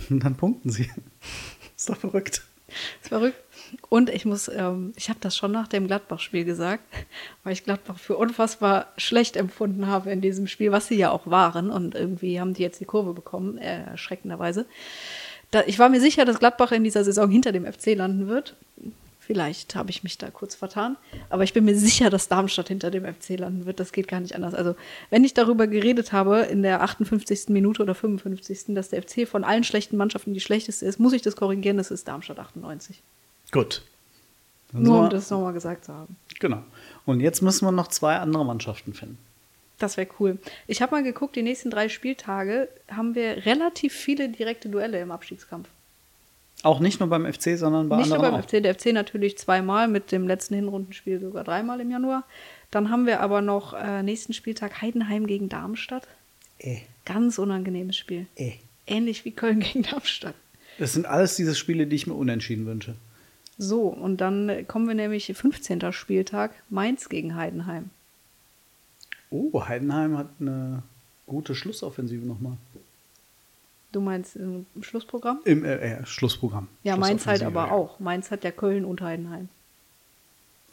Und 0.10 0.20
dann 0.26 0.36
punkten 0.36 0.70
sie. 0.70 0.90
Ist 1.78 1.90
doch 1.90 1.96
verrückt. 1.96 2.44
ist 3.02 3.08
verrückt. 3.08 3.42
Und 3.88 4.10
ich 4.10 4.26
muss, 4.26 4.50
ähm, 4.50 4.92
ich 4.98 5.08
habe 5.08 5.20
das 5.22 5.38
schon 5.38 5.54
nach 5.54 5.70
dem 5.70 5.88
Gladbach-Spiel 5.88 6.44
gesagt, 6.44 6.84
weil 7.44 7.54
ich 7.54 7.64
Gladbach 7.64 7.98
für 7.98 8.18
unfassbar 8.18 8.88
schlecht 8.98 9.38
empfunden 9.38 9.88
habe 9.88 10.12
in 10.12 10.20
diesem 10.20 10.48
Spiel, 10.48 10.74
was 10.74 10.88
sie 10.88 10.98
ja 10.98 11.10
auch 11.10 11.26
waren. 11.26 11.72
Und 11.72 11.96
irgendwie 11.96 12.42
haben 12.42 12.54
die 12.54 12.64
jetzt 12.64 12.82
die 12.82 12.86
Kurve 12.86 13.14
bekommen, 13.14 13.58
äh, 13.58 13.84
erschreckenderweise. 13.84 14.66
Da, 15.52 15.64
ich 15.66 15.80
war 15.80 15.90
mir 15.90 16.00
sicher, 16.00 16.26
dass 16.26 16.40
Gladbach 16.40 16.72
in 16.72 16.84
dieser 16.84 17.04
Saison 17.04 17.30
hinter 17.30 17.52
dem 17.52 17.72
FC 17.72 17.96
landen 17.96 18.28
wird. 18.28 18.56
Vielleicht 19.20 19.76
habe 19.76 19.92
ich 19.92 20.04
mich 20.04 20.18
da 20.18 20.30
kurz 20.32 20.56
vertan. 20.56 20.98
Aber 21.30 21.44
ich 21.44 21.54
bin 21.54 21.66
mir 21.66 21.78
sicher, 21.78 22.10
dass 22.10 22.28
Darmstadt 22.28 22.70
hinter 22.70 22.90
dem 22.90 23.06
FC 23.06 23.38
landen 23.38 23.66
wird. 23.66 23.80
Das 23.80 23.92
geht 23.92 24.08
gar 24.08 24.20
nicht 24.20 24.36
anders. 24.36 24.54
Also, 24.54 24.76
wenn 25.10 25.24
ich 25.24 25.34
darüber 25.34 25.68
geredet 25.68 26.12
habe, 26.12 26.40
in 26.40 26.64
der 26.64 26.82
58. 26.82 27.50
Minute 27.50 27.84
oder 27.84 27.96
55., 27.96 28.74
dass 28.74 28.90
der 28.90 29.04
FC 29.04 29.28
von 29.28 29.44
allen 29.44 29.64
schlechten 29.64 29.96
Mannschaften 29.96 30.34
die 30.34 30.40
schlechteste 30.40 30.86
ist, 30.86 31.00
muss 31.00 31.14
ich 31.14 31.22
das 31.22 31.36
korrigieren. 31.36 31.78
Das 31.78 31.92
ist 31.92 32.08
Darmstadt 32.08 32.40
98. 32.40 33.02
Gut. 33.52 33.84
Dann 34.72 34.84
Nur 34.84 35.04
um 35.04 35.10
das 35.10 35.30
nochmal 35.30 35.54
gesagt 35.54 35.86
zu 35.86 35.94
haben. 35.94 36.16
Genau. 36.40 36.64
Und 37.06 37.20
jetzt 37.20 37.42
müssen 37.42 37.66
wir 37.66 37.72
noch 37.72 37.88
zwei 37.88 38.18
andere 38.18 38.46
Mannschaften 38.46 38.94
finden. 38.94 39.18
Das 39.82 39.98
wäre 39.98 40.08
cool. 40.20 40.38
Ich 40.68 40.82
habe 40.82 40.96
mal 40.96 41.04
geguckt, 41.04 41.36
die 41.36 41.42
nächsten 41.42 41.72
drei 41.72 41.90
Spieltage 41.90 42.70
haben 42.90 43.16
wir 43.16 43.46
relativ 43.48 43.94
viele 43.94 44.30
direkte 44.30 44.70
Duelle 44.70 45.02
im 45.02 45.12
Abstiegskampf. 45.12 45.68
Auch 46.62 46.80
nicht 46.80 47.00
nur 47.00 47.10
beim 47.10 47.26
FC, 47.26 47.58
sondern 47.58 47.90
bei 47.90 47.98
Nicht 47.98 48.10
nur 48.10 48.18
anderen 48.18 48.34
beim 48.36 48.42
auch. 48.42 48.48
FC, 48.48 48.62
der 48.62 48.76
FC 48.76 48.94
natürlich 48.94 49.40
zweimal, 49.40 49.88
mit 49.88 50.12
dem 50.12 50.28
letzten 50.28 50.54
Hinrundenspiel 50.54 51.20
sogar 51.20 51.44
dreimal 51.44 51.82
im 51.82 51.90
Januar. 51.90 52.24
Dann 52.70 52.92
haben 52.92 53.08
wir 53.08 53.22
aber 53.22 53.42
noch 53.42 53.74
äh, 53.74 54.04
nächsten 54.04 54.34
Spieltag 54.34 54.82
Heidenheim 54.84 55.26
gegen 55.26 55.50
Darmstadt. 55.50 56.08
Äh, 56.60 56.82
Ganz 57.06 57.40
unangenehmes 57.40 57.98
Spiel. 57.98 58.28
äh. 58.36 58.54
Ähnlich 58.86 59.26
wie 59.26 59.32
Köln 59.32 59.60
gegen 59.62 59.82
Darmstadt. 59.82 60.36
Das 60.78 60.94
sind 60.94 61.08
alles 61.08 61.36
diese 61.36 61.56
Spiele, 61.56 61.88
die 61.88 61.96
ich 61.96 62.06
mir 62.06 62.14
unentschieden 62.14 62.68
wünsche. 62.68 62.94
So, 63.58 63.88
und 63.88 64.18
dann 64.22 64.68
kommen 64.68 64.88
wir 64.88 64.96
nämlich 64.96 65.32
15. 65.34 65.92
Spieltag, 65.92 66.52
Mainz 66.70 67.10
gegen 67.10 67.36
Heidenheim. 67.36 67.90
Oh, 69.32 69.66
Heidenheim 69.68 70.18
hat 70.18 70.30
eine 70.40 70.84
gute 71.26 71.56
Schlussoffensive 71.56 72.26
nochmal. 72.26 72.58
Du 73.92 74.00
meinst 74.00 74.36
im 74.36 74.66
Schlussprogramm? 74.82 75.40
Im 75.46 75.66
äh, 75.66 75.76
äh, 75.76 76.06
Schlussprogramm. 76.06 76.68
Ja, 76.84 76.96
Mainz 76.98 77.26
halt 77.26 77.42
aber 77.44 77.68
ja. 77.68 77.72
auch. 77.72 78.00
Mainz 78.00 78.30
hat 78.30 78.44
ja 78.44 78.52
Köln 78.52 78.86
und 78.86 79.02
Heidenheim. 79.02 79.50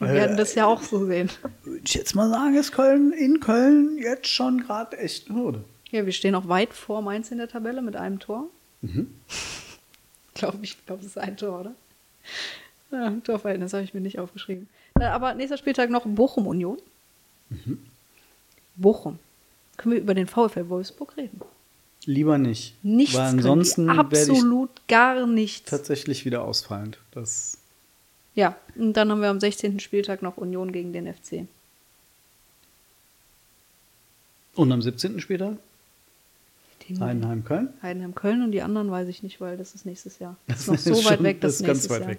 Die 0.00 0.04
Äh, 0.04 0.14
werden 0.14 0.36
das 0.36 0.54
ja 0.54 0.66
auch 0.66 0.82
so 0.82 1.06
sehen. 1.06 1.30
Würde 1.64 1.80
ich 1.84 1.94
jetzt 1.94 2.14
mal 2.14 2.28
sagen, 2.28 2.54
ist 2.54 2.72
Köln 2.72 3.12
in 3.12 3.40
Köln 3.40 3.98
jetzt 3.98 4.28
schon 4.28 4.60
gerade 4.60 4.98
echt 4.98 5.30
eine 5.30 5.38
Hürde. 5.38 5.64
Ja, 5.90 6.04
wir 6.04 6.12
stehen 6.12 6.34
auch 6.34 6.48
weit 6.48 6.74
vor 6.74 7.02
Mainz 7.02 7.30
in 7.30 7.38
der 7.38 7.48
Tabelle 7.48 7.82
mit 7.82 7.96
einem 7.96 8.18
Tor. 8.18 8.44
Mhm. 8.82 9.08
glaube 10.34 10.58
ich, 10.62 10.84
glaube, 10.86 11.00
es 11.00 11.08
ist 11.08 11.18
ein 11.18 11.36
Tor, 11.36 11.60
oder? 11.60 11.74
Ja, 12.90 13.12
Torverhältnis 13.24 13.72
habe 13.72 13.84
ich 13.84 13.94
mir 13.94 14.00
nicht 14.00 14.18
aufgeschrieben. 14.18 14.68
Äh, 14.98 15.04
Aber 15.04 15.34
nächster 15.34 15.58
Spieltag 15.58 15.90
noch 15.90 16.06
Bochum-Union. 16.06 16.78
Mhm. 17.50 17.78
Bochum. 18.78 19.18
Können 19.76 19.94
wir 19.94 20.00
über 20.00 20.14
den 20.14 20.26
VfL 20.26 20.68
Wolfsburg 20.68 21.16
reden? 21.16 21.40
Lieber 22.04 22.38
nicht. 22.38 22.74
Nichts 22.82 23.14
Weil 23.16 23.26
ansonsten 23.26 23.90
Absolut 23.90 24.70
gar 24.88 25.26
nichts. 25.26 25.68
tatsächlich 25.70 26.24
wieder 26.24 26.42
ausfallend. 26.42 26.98
Das 27.12 27.58
Ja, 28.34 28.56
und 28.76 28.94
dann 28.94 29.10
haben 29.10 29.20
wir 29.20 29.28
am 29.28 29.40
16. 29.40 29.78
Spieltag 29.80 30.22
noch 30.22 30.36
Union 30.38 30.72
gegen 30.72 30.92
den 30.92 31.06
FC. 31.12 31.46
und 34.54 34.72
am 34.72 34.82
17. 34.82 35.20
Spieltag 35.20 35.56
Den 36.88 37.00
Heidenheim 37.00 37.44
Köln. 37.44 37.68
Heidenheim 37.82 38.14
Köln 38.14 38.42
und 38.42 38.50
die 38.52 38.62
anderen 38.62 38.90
weiß 38.90 39.06
ich 39.08 39.22
nicht, 39.22 39.40
weil 39.40 39.56
das 39.56 39.74
ist 39.74 39.86
nächstes 39.86 40.18
Jahr. 40.18 40.36
Das 40.46 40.66
Das 40.66 40.80
ist 40.80 40.86
noch 40.88 40.96
so 40.96 41.04
weit 41.04 41.16
schon- 41.18 41.24
weg, 41.24 41.40
das 41.40 41.58
das 41.58 41.60
ist 41.60 41.66
ganz 41.66 41.90
weit 41.90 42.00
Jahr. 42.00 42.10
weg. 42.10 42.18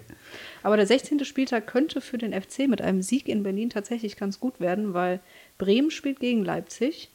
Aber 0.62 0.76
der 0.76 0.86
16. 0.86 1.24
Spieltag 1.24 1.66
könnte 1.66 2.00
für 2.00 2.16
den 2.18 2.32
FC 2.32 2.66
mit 2.68 2.80
einem 2.80 3.02
Sieg 3.02 3.28
in 3.28 3.42
Berlin 3.42 3.68
tatsächlich 3.70 4.16
ganz 4.16 4.40
gut 4.40 4.58
werden, 4.60 4.94
weil 4.94 5.20
Bremen 5.60 5.90
spielt 5.90 6.18
gegen 6.18 6.44
Leipzig, 6.44 7.10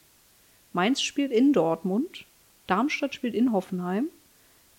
Mainz 0.72 1.02
spielt 1.02 1.32
in 1.32 1.52
Dortmund, 1.52 2.24
Darmstadt 2.66 3.14
spielt 3.14 3.34
in 3.34 3.52
Hoffenheim, 3.52 4.06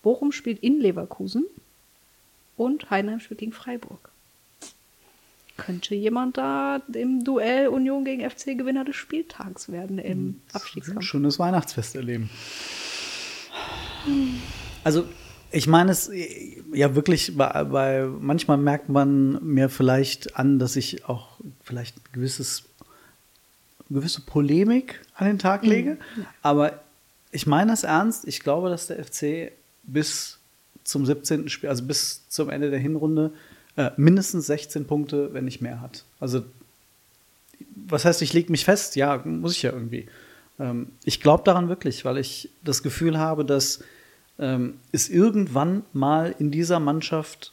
Bochum 0.02 0.32
spielt 0.32 0.60
in 0.60 0.80
Leverkusen 0.80 1.44
und 2.56 2.90
Heidenheim 2.90 3.20
spielt 3.20 3.40
gegen 3.40 3.52
Freiburg. 3.52 4.10
Könnte 5.58 5.94
jemand 5.94 6.38
da 6.38 6.80
im 6.94 7.24
Duell 7.24 7.68
Union 7.68 8.04
gegen 8.04 8.28
FC 8.28 8.56
Gewinner 8.56 8.84
des 8.84 8.96
Spieltags 8.96 9.70
werden 9.70 9.98
im 9.98 10.18
Ein 10.18 10.42
Abstiegskampf? 10.52 11.02
schönes 11.04 11.38
Weihnachtsfest 11.38 11.96
erleben. 11.96 12.30
Also, 14.84 15.04
ich 15.50 15.66
meine 15.66 15.92
es 15.92 16.08
äh, 16.08 16.62
ja 16.72 16.94
wirklich, 16.94 17.36
bei, 17.36 18.08
manchmal 18.20 18.56
merkt 18.56 18.88
man 18.88 19.44
mir 19.44 19.68
vielleicht 19.68 20.36
an, 20.36 20.58
dass 20.58 20.76
ich 20.76 21.06
auch 21.06 21.40
vielleicht 21.62 21.96
ein 21.96 22.12
gewisses, 22.12 22.67
gewisse 23.90 24.20
Polemik 24.20 25.00
an 25.14 25.26
den 25.26 25.38
Tag 25.38 25.64
lege. 25.64 25.98
Aber 26.42 26.80
ich 27.30 27.46
meine 27.46 27.72
es 27.72 27.84
ernst. 27.84 28.26
Ich 28.26 28.40
glaube, 28.40 28.68
dass 28.68 28.86
der 28.86 29.04
FC 29.04 29.52
bis 29.82 30.38
zum 30.84 31.06
17. 31.06 31.48
Spiel, 31.48 31.68
also 31.68 31.84
bis 31.84 32.28
zum 32.28 32.50
Ende 32.50 32.70
der 32.70 32.78
Hinrunde, 32.78 33.32
äh, 33.76 33.90
mindestens 33.96 34.46
16 34.46 34.86
Punkte, 34.86 35.32
wenn 35.32 35.44
nicht 35.44 35.60
mehr 35.60 35.80
hat. 35.80 36.04
Also 36.20 36.44
was 37.74 38.04
heißt, 38.04 38.22
ich 38.22 38.32
lege 38.32 38.50
mich 38.50 38.64
fest? 38.64 38.96
Ja, 38.96 39.22
muss 39.24 39.52
ich 39.52 39.62
ja 39.62 39.72
irgendwie. 39.72 40.08
Ähm, 40.58 40.92
ich 41.04 41.20
glaube 41.20 41.44
daran 41.44 41.68
wirklich, 41.68 42.04
weil 42.04 42.18
ich 42.18 42.50
das 42.62 42.82
Gefühl 42.82 43.18
habe, 43.18 43.44
dass 43.44 43.80
ähm, 44.38 44.78
es 44.92 45.08
irgendwann 45.08 45.84
mal 45.92 46.34
in 46.38 46.50
dieser 46.50 46.80
Mannschaft, 46.80 47.52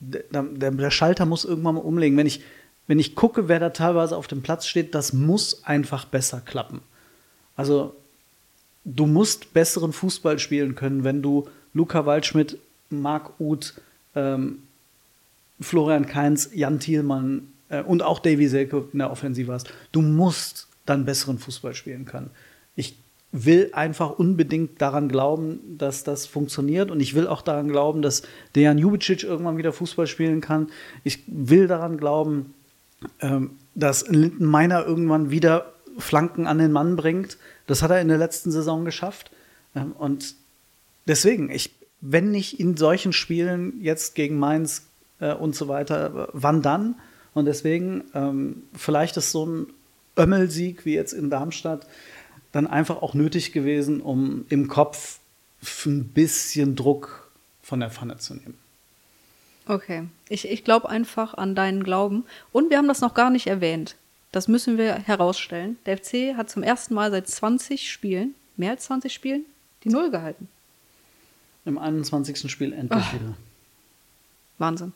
der, 0.00 0.42
der, 0.42 0.70
der 0.70 0.90
Schalter 0.90 1.26
muss 1.26 1.44
irgendwann 1.44 1.76
mal 1.76 1.80
umlegen. 1.80 2.16
Wenn 2.16 2.26
ich, 2.26 2.42
wenn 2.86 2.98
ich 2.98 3.14
gucke, 3.14 3.48
wer 3.48 3.60
da 3.60 3.70
teilweise 3.70 4.16
auf 4.16 4.26
dem 4.26 4.42
Platz 4.42 4.66
steht, 4.66 4.94
das 4.94 5.12
muss 5.12 5.64
einfach 5.64 6.04
besser 6.04 6.40
klappen. 6.40 6.80
Also 7.56 7.94
du 8.84 9.06
musst 9.06 9.54
besseren 9.54 9.92
Fußball 9.92 10.38
spielen 10.38 10.74
können, 10.74 11.04
wenn 11.04 11.22
du 11.22 11.48
Luca 11.72 12.06
Waldschmidt, 12.06 12.58
Marc 12.90 13.40
Uth, 13.40 13.74
ähm, 14.14 14.62
Florian 15.60 16.06
Kainz, 16.06 16.50
Jan 16.52 16.80
Thielmann 16.80 17.48
äh, 17.68 17.82
und 17.82 18.02
auch 18.02 18.18
Davy 18.18 18.48
Selke 18.48 18.84
in 18.92 18.98
der 18.98 19.10
Offensive 19.10 19.52
hast. 19.52 19.72
Du 19.92 20.02
musst 20.02 20.68
dann 20.84 21.04
besseren 21.04 21.38
Fußball 21.38 21.74
spielen 21.74 22.04
können. 22.04 22.30
Ich 22.76 22.96
will 23.32 23.70
einfach 23.72 24.18
unbedingt 24.18 24.80
daran 24.80 25.08
glauben, 25.08 25.76
dass 25.78 26.04
das 26.04 26.26
funktioniert 26.26 26.90
und 26.90 27.00
ich 27.00 27.14
will 27.14 27.26
auch 27.26 27.42
daran 27.42 27.68
glauben, 27.68 28.02
dass 28.02 28.22
Dejan 28.54 28.78
Jubicic 28.78 29.24
irgendwann 29.24 29.56
wieder 29.56 29.72
Fußball 29.72 30.06
spielen 30.06 30.40
kann. 30.40 30.68
Ich 31.02 31.22
will 31.26 31.66
daran 31.66 31.96
glauben, 31.96 32.54
dass 33.74 34.08
Linden 34.08 34.46
Meiner 34.46 34.84
irgendwann 34.84 35.30
wieder 35.30 35.72
Flanken 35.98 36.46
an 36.46 36.58
den 36.58 36.72
Mann 36.72 36.96
bringt. 36.96 37.38
Das 37.66 37.82
hat 37.82 37.90
er 37.90 38.00
in 38.00 38.08
der 38.08 38.18
letzten 38.18 38.50
Saison 38.50 38.84
geschafft. 38.84 39.30
Ähm, 39.74 39.92
und 39.92 40.34
deswegen, 41.06 41.50
ich, 41.50 41.74
wenn 42.00 42.30
nicht 42.30 42.60
in 42.60 42.76
solchen 42.76 43.12
Spielen 43.12 43.80
jetzt 43.82 44.14
gegen 44.14 44.38
Mainz 44.38 44.82
äh, 45.20 45.34
und 45.34 45.54
so 45.54 45.68
weiter, 45.68 46.28
wann 46.32 46.62
dann? 46.62 46.96
Und 47.32 47.46
deswegen, 47.46 48.04
ähm, 48.14 48.62
vielleicht 48.74 49.16
ist 49.16 49.32
so 49.32 49.46
ein 49.46 49.66
Ömmelsieg 50.16 50.84
wie 50.84 50.94
jetzt 50.94 51.12
in 51.12 51.30
Darmstadt 51.30 51.86
dann 52.52 52.68
einfach 52.68 53.02
auch 53.02 53.14
nötig 53.14 53.52
gewesen, 53.52 54.00
um 54.00 54.46
im 54.48 54.68
Kopf 54.68 55.18
ein 55.86 56.04
bisschen 56.04 56.76
Druck 56.76 57.28
von 57.62 57.80
der 57.80 57.90
Pfanne 57.90 58.18
zu 58.18 58.34
nehmen. 58.34 58.56
Okay, 59.66 60.08
ich, 60.28 60.48
ich 60.48 60.64
glaube 60.64 60.88
einfach 60.88 61.34
an 61.34 61.54
deinen 61.54 61.82
Glauben. 61.84 62.24
Und 62.52 62.70
wir 62.70 62.78
haben 62.78 62.88
das 62.88 63.00
noch 63.00 63.14
gar 63.14 63.30
nicht 63.30 63.46
erwähnt. 63.46 63.96
Das 64.30 64.48
müssen 64.48 64.78
wir 64.78 64.94
herausstellen. 64.94 65.78
Der 65.86 65.96
FC 65.96 66.36
hat 66.36 66.50
zum 66.50 66.62
ersten 66.62 66.94
Mal 66.94 67.10
seit 67.10 67.28
20 67.28 67.90
Spielen, 67.90 68.34
mehr 68.56 68.72
als 68.72 68.84
20 68.84 69.12
Spielen, 69.12 69.44
die 69.84 69.88
Null 69.88 70.10
gehalten. 70.10 70.48
Im 71.64 71.78
21. 71.78 72.50
Spiel 72.50 72.72
endlich 72.72 73.02
Ach. 73.02 73.14
wieder. 73.14 73.34
Wahnsinn. 74.58 74.92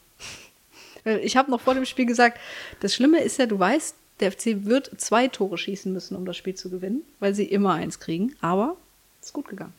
Ich 1.22 1.37
habe 1.37 1.50
noch 1.50 1.61
vor 1.61 1.74
dem 1.74 1.87
Spiel 1.87 2.04
gesagt, 2.04 2.38
das 2.81 2.94
Schlimme 2.94 3.20
ist 3.20 3.38
ja, 3.38 3.46
du 3.46 3.59
weißt, 3.59 3.94
der 4.20 4.33
FC 4.33 4.64
wird 4.64 5.00
zwei 5.00 5.28
Tore 5.28 5.57
schießen 5.57 5.92
müssen, 5.92 6.16
um 6.16 6.26
das 6.26 6.37
Spiel 6.37 6.54
zu 6.54 6.68
gewinnen, 6.68 7.02
weil 7.20 7.35
sie 7.35 7.44
immer 7.44 7.74
eins 7.74 8.00
kriegen. 8.00 8.35
Aber 8.40 8.76
es 9.20 9.28
ist 9.28 9.33
gut 9.33 9.48
gegangen. 9.48 9.72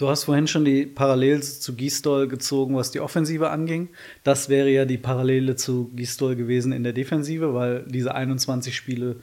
Du 0.00 0.08
hast 0.08 0.24
vorhin 0.24 0.46
schon 0.46 0.64
die 0.64 0.86
Parallele 0.86 1.42
zu 1.42 1.74
Gisdol 1.74 2.26
gezogen, 2.26 2.74
was 2.74 2.90
die 2.90 3.00
Offensive 3.00 3.50
anging. 3.50 3.90
Das 4.24 4.48
wäre 4.48 4.70
ja 4.70 4.86
die 4.86 4.96
Parallele 4.96 5.56
zu 5.56 5.90
Gisdol 5.94 6.36
gewesen 6.36 6.72
in 6.72 6.84
der 6.84 6.94
Defensive, 6.94 7.52
weil 7.52 7.84
diese 7.86 8.14
21 8.14 8.74
Spiele 8.74 9.16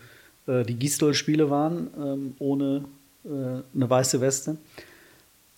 äh, 0.46 0.64
die 0.64 0.76
Gisdol-Spiele 0.76 1.50
waren, 1.50 1.88
ähm, 1.98 2.36
ohne 2.38 2.86
äh, 3.26 3.30
eine 3.74 3.90
weiße 3.90 4.22
Weste. 4.22 4.58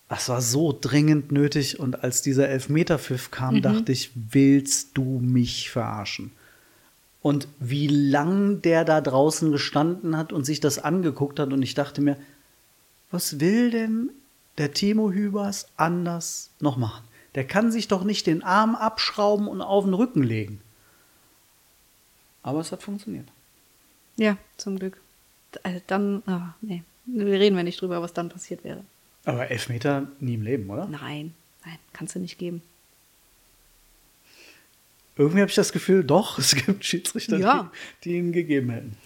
Das 0.07 0.29
war 0.29 0.41
so 0.41 0.73
dringend 0.79 1.33
nötig 1.33 1.81
und 1.81 2.01
als 2.01 2.21
dieser 2.21 2.47
Elfmeterpfiff 2.47 3.29
kam, 3.29 3.55
mhm. 3.55 3.61
dachte 3.61 3.91
ich, 3.91 4.11
willst 4.15 4.91
du 4.93 5.19
mich 5.21 5.69
verarschen? 5.69 6.31
Und 7.21 7.49
wie 7.59 7.87
lang 7.87 8.61
der 8.61 8.85
da 8.85 9.01
draußen 9.01 9.51
gestanden 9.51 10.15
hat 10.15 10.31
und 10.31 10.45
sich 10.45 10.61
das 10.61 10.79
angeguckt 10.79 11.41
hat 11.41 11.51
und 11.51 11.61
ich 11.61 11.73
dachte 11.73 11.99
mir, 11.99 12.15
was 13.11 13.41
will 13.41 13.71
denn 13.71 14.11
der 14.59 14.73
Timo 14.73 15.11
Hübers 15.11 15.67
anders 15.77 16.51
noch 16.59 16.77
machen. 16.77 17.03
Der 17.35 17.45
kann 17.45 17.71
sich 17.71 17.87
doch 17.87 18.03
nicht 18.03 18.27
den 18.27 18.43
Arm 18.43 18.75
abschrauben 18.75 19.47
und 19.47 19.61
auf 19.61 19.85
den 19.85 19.93
Rücken 19.93 20.23
legen. 20.23 20.61
Aber 22.43 22.59
es 22.59 22.71
hat 22.71 22.83
funktioniert. 22.83 23.27
Ja, 24.17 24.37
zum 24.57 24.77
Glück. 24.77 24.99
Also 25.63 25.81
dann, 25.87 26.23
oh, 26.27 26.41
nee, 26.61 26.83
wir 27.05 27.39
reden 27.39 27.55
wir 27.55 27.63
nicht 27.63 27.81
drüber, 27.81 28.01
was 28.01 28.13
dann 28.13 28.29
passiert 28.29 28.63
wäre. 28.63 28.83
Aber 29.25 29.49
Elfmeter 29.49 30.07
nie 30.19 30.35
im 30.35 30.41
Leben, 30.41 30.69
oder? 30.69 30.87
Nein, 30.87 31.33
nein, 31.65 31.77
kannst 31.93 32.15
du 32.15 32.19
nicht 32.19 32.37
geben. 32.37 32.61
Irgendwie 35.15 35.41
habe 35.41 35.49
ich 35.49 35.55
das 35.55 35.71
Gefühl, 35.71 36.03
doch, 36.03 36.37
es 36.39 36.55
gibt 36.55 36.83
Schiedsrichter, 36.83 37.37
ja. 37.37 37.71
die, 38.03 38.09
die 38.09 38.17
ihn 38.17 38.31
gegeben 38.31 38.69
hätten. 38.69 38.97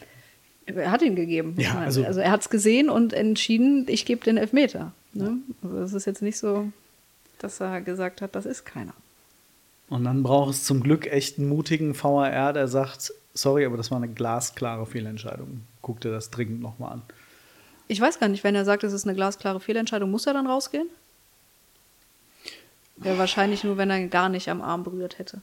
Er 0.66 0.92
hat 0.92 1.02
ihn 1.02 1.16
gegeben. 1.16 1.56
Ja, 1.58 1.80
also, 1.80 2.06
also 2.06 2.22
er 2.22 2.32
hat 2.32 2.42
es 2.42 2.50
gesehen 2.50 2.90
und 2.90 3.12
entschieden, 3.12 3.86
ich 3.90 4.06
gebe 4.06 4.24
den 4.24 4.38
Elfmeter. 4.38 4.94
Ne? 5.14 5.38
Also 5.62 5.78
es 5.80 5.94
ist 5.94 6.06
jetzt 6.06 6.22
nicht 6.22 6.38
so, 6.38 6.72
dass 7.40 7.60
er 7.60 7.82
gesagt 7.82 8.22
hat, 8.22 8.36
das 8.36 8.46
ist 8.46 8.66
keiner. 8.66 8.94
Und 9.90 10.06
dann 10.06 10.24
braucht 10.24 10.52
es 10.52 10.64
zum 10.64 10.82
Glück 10.82 11.08
echt 11.08 11.38
einen 11.38 11.50
mutigen 11.50 11.96
VAR, 11.96 12.54
der 12.54 12.68
sagt, 12.68 13.14
sorry, 13.34 13.66
aber 13.66 13.78
das 13.78 13.92
war 13.92 13.98
eine 13.98 14.08
glasklare 14.08 14.86
Fehlentscheidung. 14.86 15.62
Guck 15.82 16.02
dir 16.02 16.12
das 16.12 16.32
dringend 16.32 16.62
nochmal 16.62 16.94
an. 16.94 17.02
Ich 17.88 18.00
weiß 18.00 18.20
gar 18.20 18.30
nicht, 18.30 18.44
wenn 18.44 18.56
er 18.56 18.66
sagt, 18.66 18.84
es 18.84 18.94
ist 18.94 19.06
eine 19.06 19.16
glasklare 19.16 19.60
Fehlentscheidung, 19.60 20.10
muss 20.10 20.26
er 20.26 20.34
dann 20.34 20.48
rausgehen? 20.48 20.88
Wäre 22.96 23.18
wahrscheinlich 23.18 23.64
nur, 23.64 23.78
wenn 23.78 23.90
er 23.90 24.08
gar 24.08 24.30
nicht 24.30 24.50
am 24.50 24.62
Arm 24.62 24.84
berührt 24.84 25.20
hätte. 25.20 25.42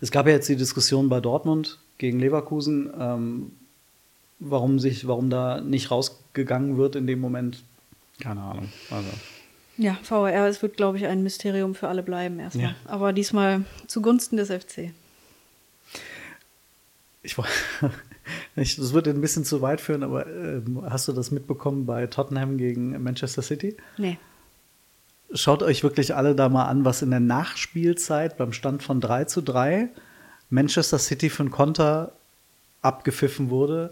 Es 0.00 0.10
gab 0.10 0.26
ja 0.26 0.32
jetzt 0.32 0.48
die 0.48 0.56
Diskussion 0.56 1.08
bei 1.08 1.20
Dortmund 1.20 1.78
gegen 1.98 2.18
Leverkusen, 2.18 2.92
ähm, 2.98 3.52
warum 4.40 4.78
sich, 4.78 5.06
warum 5.06 5.30
da 5.30 5.60
nicht 5.60 5.90
rausgegangen 5.90 6.76
wird 6.76 6.96
in 6.96 7.06
dem 7.06 7.20
Moment. 7.20 7.62
Keine 8.20 8.40
Ahnung. 8.40 8.68
Also. 8.90 9.08
Ja, 9.76 9.98
VR, 10.02 10.46
es 10.46 10.62
wird, 10.62 10.76
glaube 10.76 10.98
ich, 10.98 11.06
ein 11.06 11.22
Mysterium 11.22 11.74
für 11.74 11.88
alle 11.88 12.02
bleiben 12.02 12.38
erstmal. 12.38 12.66
Ja. 12.66 12.74
Aber 12.84 13.12
diesmal 13.12 13.64
zugunsten 13.86 14.36
des 14.36 14.50
FC. 14.50 14.92
Ich, 17.22 17.36
ich, 18.56 18.76
das 18.76 18.92
wird 18.92 19.08
ein 19.08 19.20
bisschen 19.20 19.44
zu 19.44 19.62
weit 19.62 19.80
führen, 19.80 20.02
aber 20.02 20.26
äh, 20.26 20.60
hast 20.84 21.08
du 21.08 21.12
das 21.12 21.30
mitbekommen 21.30 21.86
bei 21.86 22.06
Tottenham 22.06 22.56
gegen 22.56 23.02
Manchester 23.02 23.42
City? 23.42 23.76
Nee. 23.96 24.18
Schaut 25.32 25.64
euch 25.64 25.82
wirklich 25.82 26.14
alle 26.14 26.36
da 26.36 26.48
mal 26.48 26.66
an, 26.66 26.84
was 26.84 27.02
in 27.02 27.10
der 27.10 27.20
Nachspielzeit 27.20 28.36
beim 28.36 28.52
Stand 28.52 28.84
von 28.84 29.00
3 29.00 29.24
zu 29.24 29.42
3 29.42 29.88
Manchester 30.50 30.98
City 31.00 31.30
für 31.30 31.42
einen 31.42 31.50
Konter 31.50 32.12
abgepfiffen 32.82 33.50
wurde, 33.50 33.90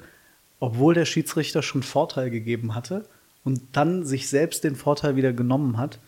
obwohl 0.61 0.95
der 0.95 1.07
Schiedsrichter 1.07 1.63
schon 1.63 1.83
Vorteil 1.83 2.31
gegeben 2.31 2.77
hatte 2.77 3.05
und 3.45 3.61
dann 3.73 4.05
sich 4.05 4.29
selbst 4.29 4.65
den 4.65 4.77
Vorteil 4.77 5.17
wieder 5.17 5.33
genommen 5.33 5.77
hat. 5.79 5.99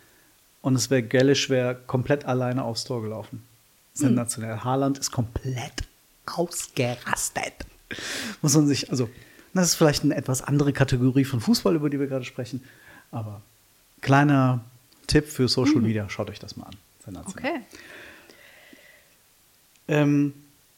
Und 0.62 0.76
es 0.76 0.90
wäre 0.90 1.02
Gellisch 1.02 1.50
wäre 1.50 1.74
komplett 1.74 2.24
alleine 2.24 2.64
aufs 2.64 2.84
Tor 2.84 3.02
gelaufen. 3.02 3.42
Sensationell. 3.92 4.56
Mhm. 4.56 4.64
Haaland 4.64 4.98
ist 4.98 5.10
komplett 5.10 5.84
ausgerastet. 6.26 7.54
Muss 8.42 8.54
man 8.54 8.66
sich, 8.66 8.90
also, 8.90 9.08
das 9.52 9.68
ist 9.68 9.74
vielleicht 9.74 10.04
eine 10.04 10.16
etwas 10.16 10.42
andere 10.42 10.72
Kategorie 10.72 11.24
von 11.24 11.40
Fußball, 11.40 11.76
über 11.76 11.90
die 11.90 12.00
wir 12.00 12.06
gerade 12.06 12.24
sprechen. 12.24 12.62
Aber 13.10 13.42
kleiner 14.00 14.64
Tipp 15.06 15.28
für 15.28 15.48
Social 15.48 15.76
mhm. 15.76 15.82
Media, 15.82 16.08
schaut 16.08 16.30
euch 16.30 16.38
das 16.38 16.56
mal 16.56 16.66
an. 16.66 16.76
Sensationell. 17.04 17.50
Okay. 17.50 17.60
Ähm, 19.86 20.32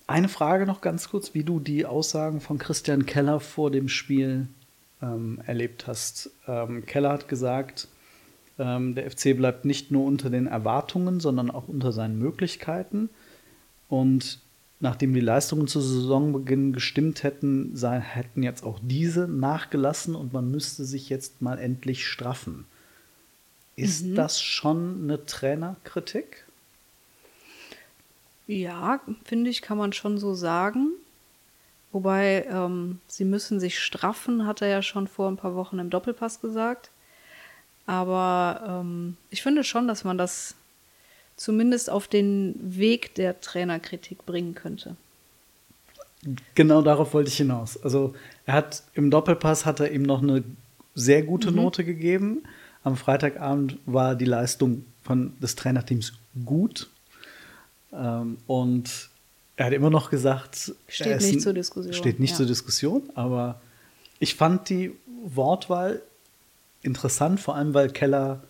eine 0.07 0.29
Frage 0.29 0.67
noch 0.67 0.81
ganz 0.81 1.09
kurz, 1.09 1.33
wie 1.35 1.45
du 1.45 1.61
die 1.61 1.87
Aussagen 1.87 2.41
von 2.41 2.59
Christian 2.59 3.07
Keller 3.07 3.41
vor 3.41 3.71
dem 3.71 3.89
Spiel 3.89 4.49
ähm, 5.03 5.41
erlebt 5.47 5.87
hast. 5.87 6.31
Ähm, 6.47 6.87
Keller 6.87 7.11
hat 7.11 7.29
gesagt, 7.29 7.89
ähm, 8.59 8.95
der 8.95 9.11
FC 9.11 9.37
bleibt 9.37 9.65
nicht 9.65 9.91
nur 9.91 10.05
unter 10.05 10.31
den 10.31 10.47
Erwartungen, 10.47 11.21
sondern 11.21 11.51
auch 11.51 11.69
unter 11.69 11.93
seinen 11.93 12.19
Möglichkeiten. 12.19 13.11
Und 13.89 14.41
nachdem 14.81 15.15
die 15.15 15.21
Leistungen 15.21 15.69
zu 15.69 15.81
Saisonbeginn 15.81 16.73
gestimmt 16.73 17.23
hätten, 17.23 17.77
sei, 17.77 18.01
hätten 18.01 18.43
jetzt 18.43 18.65
auch 18.65 18.79
diese 18.83 19.29
nachgelassen 19.29 20.15
und 20.15 20.33
man 20.33 20.51
müsste 20.51 20.85
sich 20.85 21.09
jetzt 21.09 21.43
mal 21.43 21.59
endlich 21.59 22.07
straffen. 22.07 22.67
Ist 23.77 24.07
mhm. 24.07 24.15
das 24.15 24.41
schon 24.41 25.03
eine 25.03 25.27
Trainerkritik? 25.27 26.47
Ja, 28.47 29.01
finde 29.25 29.51
ich, 29.51 29.61
kann 29.61 29.77
man 29.77 29.93
schon 29.93 30.19
so 30.19 30.35
sagen. 30.35 30.93
Wobei, 31.97 32.45
ähm, 32.51 33.01
sie 33.07 33.25
müssen 33.25 33.59
sich 33.59 33.79
straffen, 33.79 34.47
hat 34.47 34.61
er 34.61 34.69
ja 34.69 34.83
schon 34.83 35.09
vor 35.09 35.31
ein 35.31 35.39
paar 35.39 35.55
Wochen 35.55 35.79
im 35.79 35.89
Doppelpass 35.89 36.43
gesagt. 36.43 36.91
Aber 37.87 38.83
ähm, 38.83 39.17
ich 39.31 39.43
finde 39.43 39.65
schon, 39.65 39.89
dass 39.89 40.05
man 40.05 40.19
das 40.19 40.57
zumindest 41.39 41.89
auf 41.89 42.07
den 42.07 42.55
Weg 42.61 43.15
der 43.15 43.41
Trainerkritik 43.41 44.27
bringen 44.27 44.55
könnte. 44.55 44.97
Genau 46.55 46.83
darauf 46.83 47.15
wollte 47.15 47.31
ich 47.31 47.39
hinaus. 47.39 47.83
Also 47.83 48.15
er 48.45 48.53
hat 48.53 48.83
im 48.93 49.11
Doppelpass 49.11 49.65
hat 49.65 49.81
er 49.81 49.91
ihm 49.91 50.03
noch 50.03 50.23
eine 50.23 50.45
sehr 50.95 51.23
gute 51.23 51.51
mhm. 51.51 51.57
Note 51.57 51.83
gegeben. 51.83 52.43
Am 52.85 52.99
Freitagabend 52.99 53.79
war 53.87 54.17
die 54.17 54.27
Leistung 54.27 54.85
von 55.03 55.33
des 55.41 55.57
Trainerteams 55.57 56.13
gut. 56.45 56.91
Ähm, 57.91 58.37
und 58.47 59.09
er 59.57 59.67
hat 59.67 59.73
immer 59.73 59.91
noch 59.91 60.11
gesagt, 60.11 60.75
steht 60.87 61.21
nicht 61.21 61.41
zur 61.41 61.55
Diskussion. 61.55 61.95
Steht 61.95 62.21
nicht 62.21 62.33
ja. 62.33 62.37
zur 62.37 62.47
Diskussion, 62.47 63.03
aber 63.15 63.61
ich 64.19 64.35
fand 64.35 64.69
die 64.69 64.93
Wortwahl 65.25 66.03
interessant, 66.83 67.41
vor 67.41 67.57
allem 67.57 67.75
weil 67.75 67.91
Keller 67.91 68.43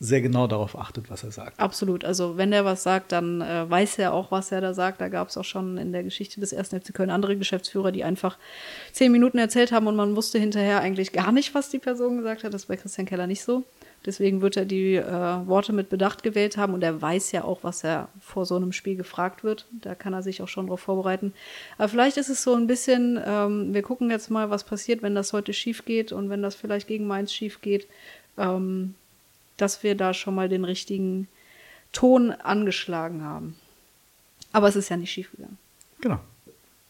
sehr 0.00 0.20
genau 0.20 0.46
darauf 0.46 0.78
achtet, 0.78 1.10
was 1.10 1.24
er 1.24 1.32
sagt. 1.32 1.58
Absolut. 1.58 2.04
Also 2.04 2.36
wenn 2.36 2.52
er 2.52 2.64
was 2.64 2.84
sagt, 2.84 3.10
dann 3.10 3.40
äh, 3.40 3.68
weiß 3.68 3.98
er 3.98 4.12
auch, 4.12 4.30
was 4.30 4.52
er 4.52 4.60
da 4.60 4.72
sagt. 4.72 5.00
Da 5.00 5.08
gab 5.08 5.28
es 5.28 5.36
auch 5.36 5.44
schon 5.44 5.76
in 5.76 5.90
der 5.90 6.04
Geschichte 6.04 6.40
des 6.40 6.52
ersten 6.52 6.80
FC 6.80 6.94
Köln 6.94 7.10
andere 7.10 7.36
Geschäftsführer, 7.36 7.90
die 7.90 8.04
einfach 8.04 8.38
zehn 8.92 9.10
Minuten 9.10 9.38
erzählt 9.38 9.72
haben 9.72 9.88
und 9.88 9.96
man 9.96 10.14
wusste 10.14 10.38
hinterher 10.38 10.80
eigentlich 10.80 11.10
gar 11.10 11.32
nicht, 11.32 11.52
was 11.54 11.70
die 11.70 11.80
Person 11.80 12.18
gesagt 12.18 12.44
hat. 12.44 12.54
Das 12.54 12.62
ist 12.62 12.68
bei 12.68 12.76
Christian 12.76 13.06
Keller 13.06 13.26
nicht 13.26 13.42
so. 13.42 13.64
Deswegen 14.08 14.40
wird 14.40 14.56
er 14.56 14.64
die 14.64 14.94
äh, 14.94 15.46
Worte 15.46 15.74
mit 15.74 15.90
Bedacht 15.90 16.22
gewählt 16.22 16.56
haben 16.56 16.72
und 16.72 16.82
er 16.82 17.02
weiß 17.02 17.30
ja 17.32 17.44
auch, 17.44 17.62
was 17.62 17.84
er 17.84 18.08
vor 18.22 18.46
so 18.46 18.56
einem 18.56 18.72
Spiel 18.72 18.96
gefragt 18.96 19.44
wird. 19.44 19.66
Da 19.70 19.94
kann 19.94 20.14
er 20.14 20.22
sich 20.22 20.40
auch 20.40 20.48
schon 20.48 20.64
darauf 20.64 20.80
vorbereiten. 20.80 21.34
Aber 21.76 21.90
vielleicht 21.90 22.16
ist 22.16 22.30
es 22.30 22.42
so 22.42 22.54
ein 22.54 22.66
bisschen, 22.66 23.20
ähm, 23.22 23.74
wir 23.74 23.82
gucken 23.82 24.10
jetzt 24.10 24.30
mal, 24.30 24.48
was 24.48 24.64
passiert, 24.64 25.02
wenn 25.02 25.14
das 25.14 25.34
heute 25.34 25.52
schief 25.52 25.84
geht 25.84 26.10
und 26.10 26.30
wenn 26.30 26.40
das 26.40 26.54
vielleicht 26.54 26.88
gegen 26.88 27.06
Mainz 27.06 27.34
schief 27.34 27.60
geht, 27.60 27.86
ähm, 28.38 28.94
dass 29.58 29.82
wir 29.82 29.94
da 29.94 30.14
schon 30.14 30.34
mal 30.34 30.48
den 30.48 30.64
richtigen 30.64 31.28
Ton 31.92 32.30
angeschlagen 32.30 33.22
haben. 33.22 33.56
Aber 34.52 34.68
es 34.68 34.76
ist 34.76 34.88
ja 34.88 34.96
nicht 34.96 35.12
schief 35.12 35.30
gegangen. 35.32 35.58
Genau. 36.00 36.20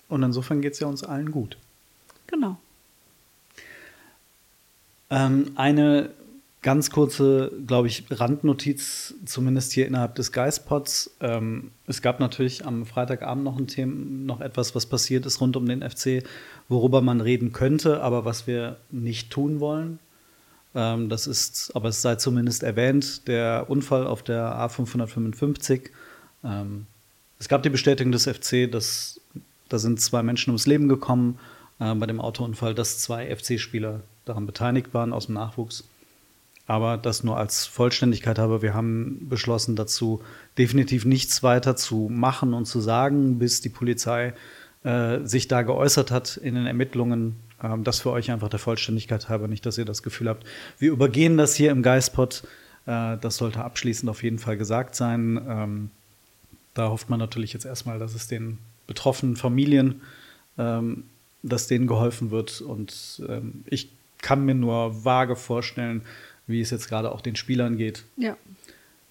Und 0.08 0.22
insofern 0.22 0.60
geht 0.60 0.74
es 0.74 0.78
ja 0.78 0.86
uns 0.86 1.02
allen 1.02 1.32
gut. 1.32 1.56
Genau. 2.28 2.58
Ähm, 5.10 5.50
eine 5.56 6.10
ganz 6.68 6.90
kurze, 6.90 7.50
glaube 7.66 7.88
ich, 7.88 8.04
Randnotiz, 8.10 9.14
zumindest 9.24 9.72
hier 9.72 9.86
innerhalb 9.86 10.16
des 10.16 10.32
Geistpods. 10.32 11.16
Ähm, 11.18 11.70
es 11.86 12.02
gab 12.02 12.20
natürlich 12.20 12.66
am 12.66 12.84
Freitagabend 12.84 13.42
noch 13.42 13.56
ein 13.56 13.68
Thema, 13.68 13.94
noch 13.96 14.42
etwas, 14.42 14.74
was 14.74 14.84
passiert 14.84 15.24
ist 15.24 15.40
rund 15.40 15.56
um 15.56 15.64
den 15.64 15.80
FC, 15.80 16.24
worüber 16.68 17.00
man 17.00 17.22
reden 17.22 17.52
könnte, 17.52 18.02
aber 18.02 18.26
was 18.26 18.46
wir 18.46 18.76
nicht 18.90 19.30
tun 19.30 19.60
wollen. 19.60 19.98
Ähm, 20.74 21.08
das 21.08 21.26
ist, 21.26 21.72
aber 21.74 21.88
es 21.88 22.02
sei 22.02 22.16
zumindest 22.16 22.62
erwähnt, 22.62 23.26
der 23.28 23.70
Unfall 23.70 24.06
auf 24.06 24.22
der 24.22 24.52
A555. 24.56 25.88
Ähm, 26.44 26.84
es 27.38 27.48
gab 27.48 27.62
die 27.62 27.70
Bestätigung 27.70 28.12
des 28.12 28.26
FC, 28.26 28.70
dass 28.70 29.22
da 29.70 29.78
sind 29.78 30.02
zwei 30.02 30.22
Menschen 30.22 30.50
ums 30.50 30.66
Leben 30.66 30.86
gekommen 30.86 31.38
äh, 31.80 31.94
bei 31.94 32.04
dem 32.04 32.20
Autounfall, 32.20 32.74
dass 32.74 32.98
zwei 32.98 33.34
FC-Spieler 33.34 34.02
daran 34.26 34.44
beteiligt 34.44 34.92
waren 34.92 35.14
aus 35.14 35.26
dem 35.28 35.36
Nachwuchs. 35.36 35.84
Aber 36.68 36.98
das 36.98 37.24
nur 37.24 37.38
als 37.38 37.64
Vollständigkeit 37.64 38.38
habe, 38.38 38.60
wir 38.60 38.74
haben 38.74 39.26
beschlossen 39.30 39.74
dazu 39.74 40.22
definitiv 40.58 41.06
nichts 41.06 41.42
weiter 41.42 41.76
zu 41.76 42.10
machen 42.12 42.52
und 42.52 42.66
zu 42.66 42.80
sagen, 42.80 43.38
bis 43.38 43.62
die 43.62 43.70
Polizei 43.70 44.34
äh, 44.84 45.20
sich 45.24 45.48
da 45.48 45.62
geäußert 45.62 46.10
hat 46.10 46.36
in 46.36 46.54
den 46.54 46.66
Ermittlungen. 46.66 47.36
Ähm, 47.62 47.84
das 47.84 48.00
für 48.00 48.10
euch 48.10 48.30
einfach 48.30 48.50
der 48.50 48.58
Vollständigkeit 48.58 49.30
halber, 49.30 49.48
nicht, 49.48 49.64
dass 49.64 49.78
ihr 49.78 49.86
das 49.86 50.02
Gefühl 50.02 50.28
habt, 50.28 50.46
wir 50.78 50.92
übergehen 50.92 51.38
das 51.38 51.54
hier 51.54 51.70
im 51.70 51.82
Geistpot. 51.82 52.42
Äh, 52.84 53.16
das 53.16 53.38
sollte 53.38 53.64
abschließend 53.64 54.10
auf 54.10 54.22
jeden 54.22 54.38
Fall 54.38 54.58
gesagt 54.58 54.94
sein. 54.94 55.40
Ähm, 55.48 55.90
da 56.74 56.90
hofft 56.90 57.08
man 57.08 57.18
natürlich 57.18 57.54
jetzt 57.54 57.64
erstmal, 57.64 57.98
dass 57.98 58.14
es 58.14 58.28
den 58.28 58.58
betroffenen 58.86 59.36
Familien, 59.36 60.02
ähm, 60.58 61.04
dass 61.42 61.66
denen 61.66 61.86
geholfen 61.86 62.30
wird. 62.30 62.60
Und 62.60 63.22
ähm, 63.26 63.64
ich 63.64 63.90
kann 64.20 64.44
mir 64.44 64.54
nur 64.54 65.04
vage 65.04 65.34
vorstellen, 65.34 66.02
wie 66.48 66.60
es 66.60 66.70
jetzt 66.70 66.88
gerade 66.88 67.12
auch 67.12 67.20
den 67.20 67.36
Spielern 67.36 67.76
geht. 67.76 68.04
Ja. 68.16 68.36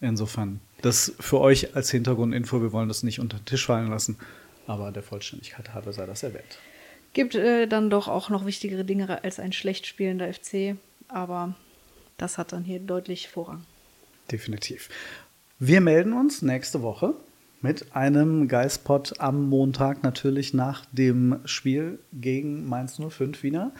Insofern, 0.01 0.59
das 0.81 1.13
für 1.19 1.39
euch 1.39 1.75
als 1.75 1.89
Hintergrundinfo, 1.89 2.61
wir 2.61 2.71
wollen 2.71 2.87
das 2.87 3.03
nicht 3.03 3.19
unter 3.19 3.37
den 3.37 3.45
Tisch 3.45 3.65
fallen 3.65 3.89
lassen, 3.89 4.17
aber 4.67 4.91
der 4.91 5.03
Vollständigkeit 5.03 5.73
halber 5.73 5.93
sei 5.93 6.05
das 6.05 6.23
erwähnt. 6.23 6.59
Gibt 7.13 7.35
äh, 7.35 7.67
dann 7.67 7.89
doch 7.89 8.07
auch 8.07 8.29
noch 8.29 8.45
wichtigere 8.45 8.83
Dinge 8.83 9.23
als 9.23 9.39
ein 9.39 9.53
schlecht 9.53 9.87
spielender 9.87 10.31
FC, 10.31 10.75
aber 11.07 11.55
das 12.17 12.37
hat 12.37 12.51
dann 12.51 12.63
hier 12.63 12.79
deutlich 12.79 13.29
Vorrang. 13.29 13.63
Definitiv. 14.31 14.89
Wir 15.57 15.81
melden 15.81 16.13
uns 16.13 16.41
nächste 16.41 16.81
Woche 16.81 17.15
mit 17.61 17.95
einem 17.95 18.47
Geistpot 18.47 19.19
am 19.19 19.49
Montag 19.49 20.03
natürlich 20.03 20.53
nach 20.53 20.85
dem 20.91 21.39
Spiel 21.45 21.99
gegen 22.13 22.67
Mainz 22.67 22.99
05 22.99 23.41
wieder. 23.41 23.71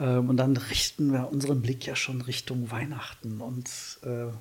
Ähm, 0.00 0.30
und 0.30 0.36
dann 0.38 0.56
richten 0.56 1.12
wir 1.12 1.30
unseren 1.30 1.62
Blick 1.62 1.86
ja 1.86 1.94
schon 1.94 2.22
Richtung 2.22 2.70
Weihnachten 2.70 3.40
und 3.40 3.68
äh, 4.02 4.32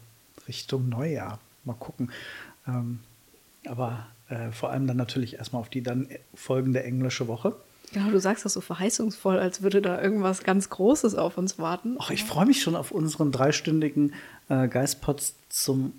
Richtung 0.48 0.90
Neujahr. 0.90 1.40
Mal 1.66 1.74
gucken. 1.74 2.12
Ähm, 2.68 3.00
aber 3.66 4.08
äh, 4.30 4.52
vor 4.52 4.72
allem 4.72 4.88
dann 4.88 4.98
natürlich 4.98 5.36
erstmal 5.36 5.62
auf 5.62 5.70
die 5.70 5.84
dann 5.84 6.08
folgende 6.34 6.84
englische 6.84 7.28
Woche. 7.28 7.56
Genau, 7.92 8.12
du 8.12 8.20
sagst 8.20 8.46
das 8.46 8.54
so 8.54 8.62
verheißungsvoll, 8.62 9.40
als 9.40 9.64
würde 9.64 9.82
da 9.82 10.02
irgendwas 10.02 10.44
ganz 10.44 10.70
Großes 10.70 11.16
auf 11.16 11.38
uns 11.38 11.58
warten. 11.58 11.98
Ach, 12.00 12.12
ich 12.12 12.24
freue 12.24 12.46
mich 12.46 12.62
schon 12.62 12.76
auf 12.76 12.92
unseren 12.92 13.32
dreistündigen 13.32 14.14
äh, 14.48 14.68
Geistpots 14.68 15.36
zum 15.50 15.94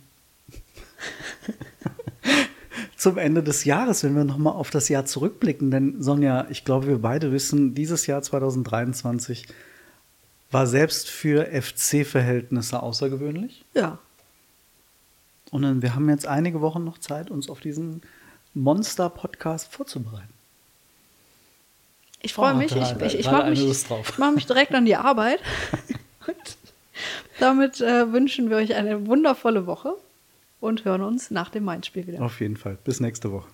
zum 3.00 3.16
Ende 3.16 3.42
des 3.42 3.64
Jahres, 3.64 4.04
wenn 4.04 4.14
wir 4.14 4.24
nochmal 4.24 4.52
auf 4.52 4.68
das 4.68 4.90
Jahr 4.90 5.06
zurückblicken. 5.06 5.70
Denn 5.70 6.02
Sonja, 6.02 6.46
ich 6.50 6.66
glaube, 6.66 6.86
wir 6.86 6.98
beide 6.98 7.32
wissen, 7.32 7.74
dieses 7.74 8.06
Jahr 8.06 8.20
2023 8.20 9.46
war 10.50 10.66
selbst 10.66 11.08
für 11.08 11.46
FC-Verhältnisse 11.46 12.82
außergewöhnlich. 12.82 13.64
Ja. 13.72 13.98
Und 15.50 15.62
dann, 15.62 15.80
wir 15.80 15.94
haben 15.94 16.10
jetzt 16.10 16.26
einige 16.26 16.60
Wochen 16.60 16.84
noch 16.84 16.98
Zeit, 16.98 17.30
uns 17.30 17.48
auf 17.48 17.60
diesen 17.60 18.02
Monster-Podcast 18.52 19.72
vorzubereiten. 19.72 20.34
Ich 22.20 22.34
freue 22.34 22.52
Oh, 22.52 22.56
mich. 22.58 22.76
Ich, 22.76 23.00
ich, 23.00 23.18
ich 23.20 23.30
mache 23.30 23.48
mich, 23.48 23.86
mach 24.18 24.32
mich 24.32 24.44
direkt 24.44 24.74
an 24.74 24.84
die 24.84 24.96
Arbeit. 24.96 25.40
Damit 27.40 27.80
äh, 27.80 28.12
wünschen 28.12 28.50
wir 28.50 28.58
euch 28.58 28.74
eine 28.74 29.06
wundervolle 29.06 29.66
Woche 29.66 29.94
und 30.60 30.84
hören 30.84 31.02
uns 31.02 31.30
nach 31.30 31.50
dem 31.50 31.64
Mainz-Spiel 31.64 32.06
wieder. 32.06 32.22
Auf 32.22 32.40
jeden 32.40 32.56
Fall. 32.56 32.78
Bis 32.84 33.00
nächste 33.00 33.32
Woche. 33.32 33.48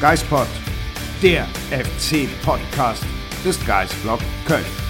Geispod, 0.00 0.46
der 1.22 1.46
FC-Podcast 1.70 3.02
des 3.44 3.64
Geistblog 3.66 4.20
Köln. 4.46 4.85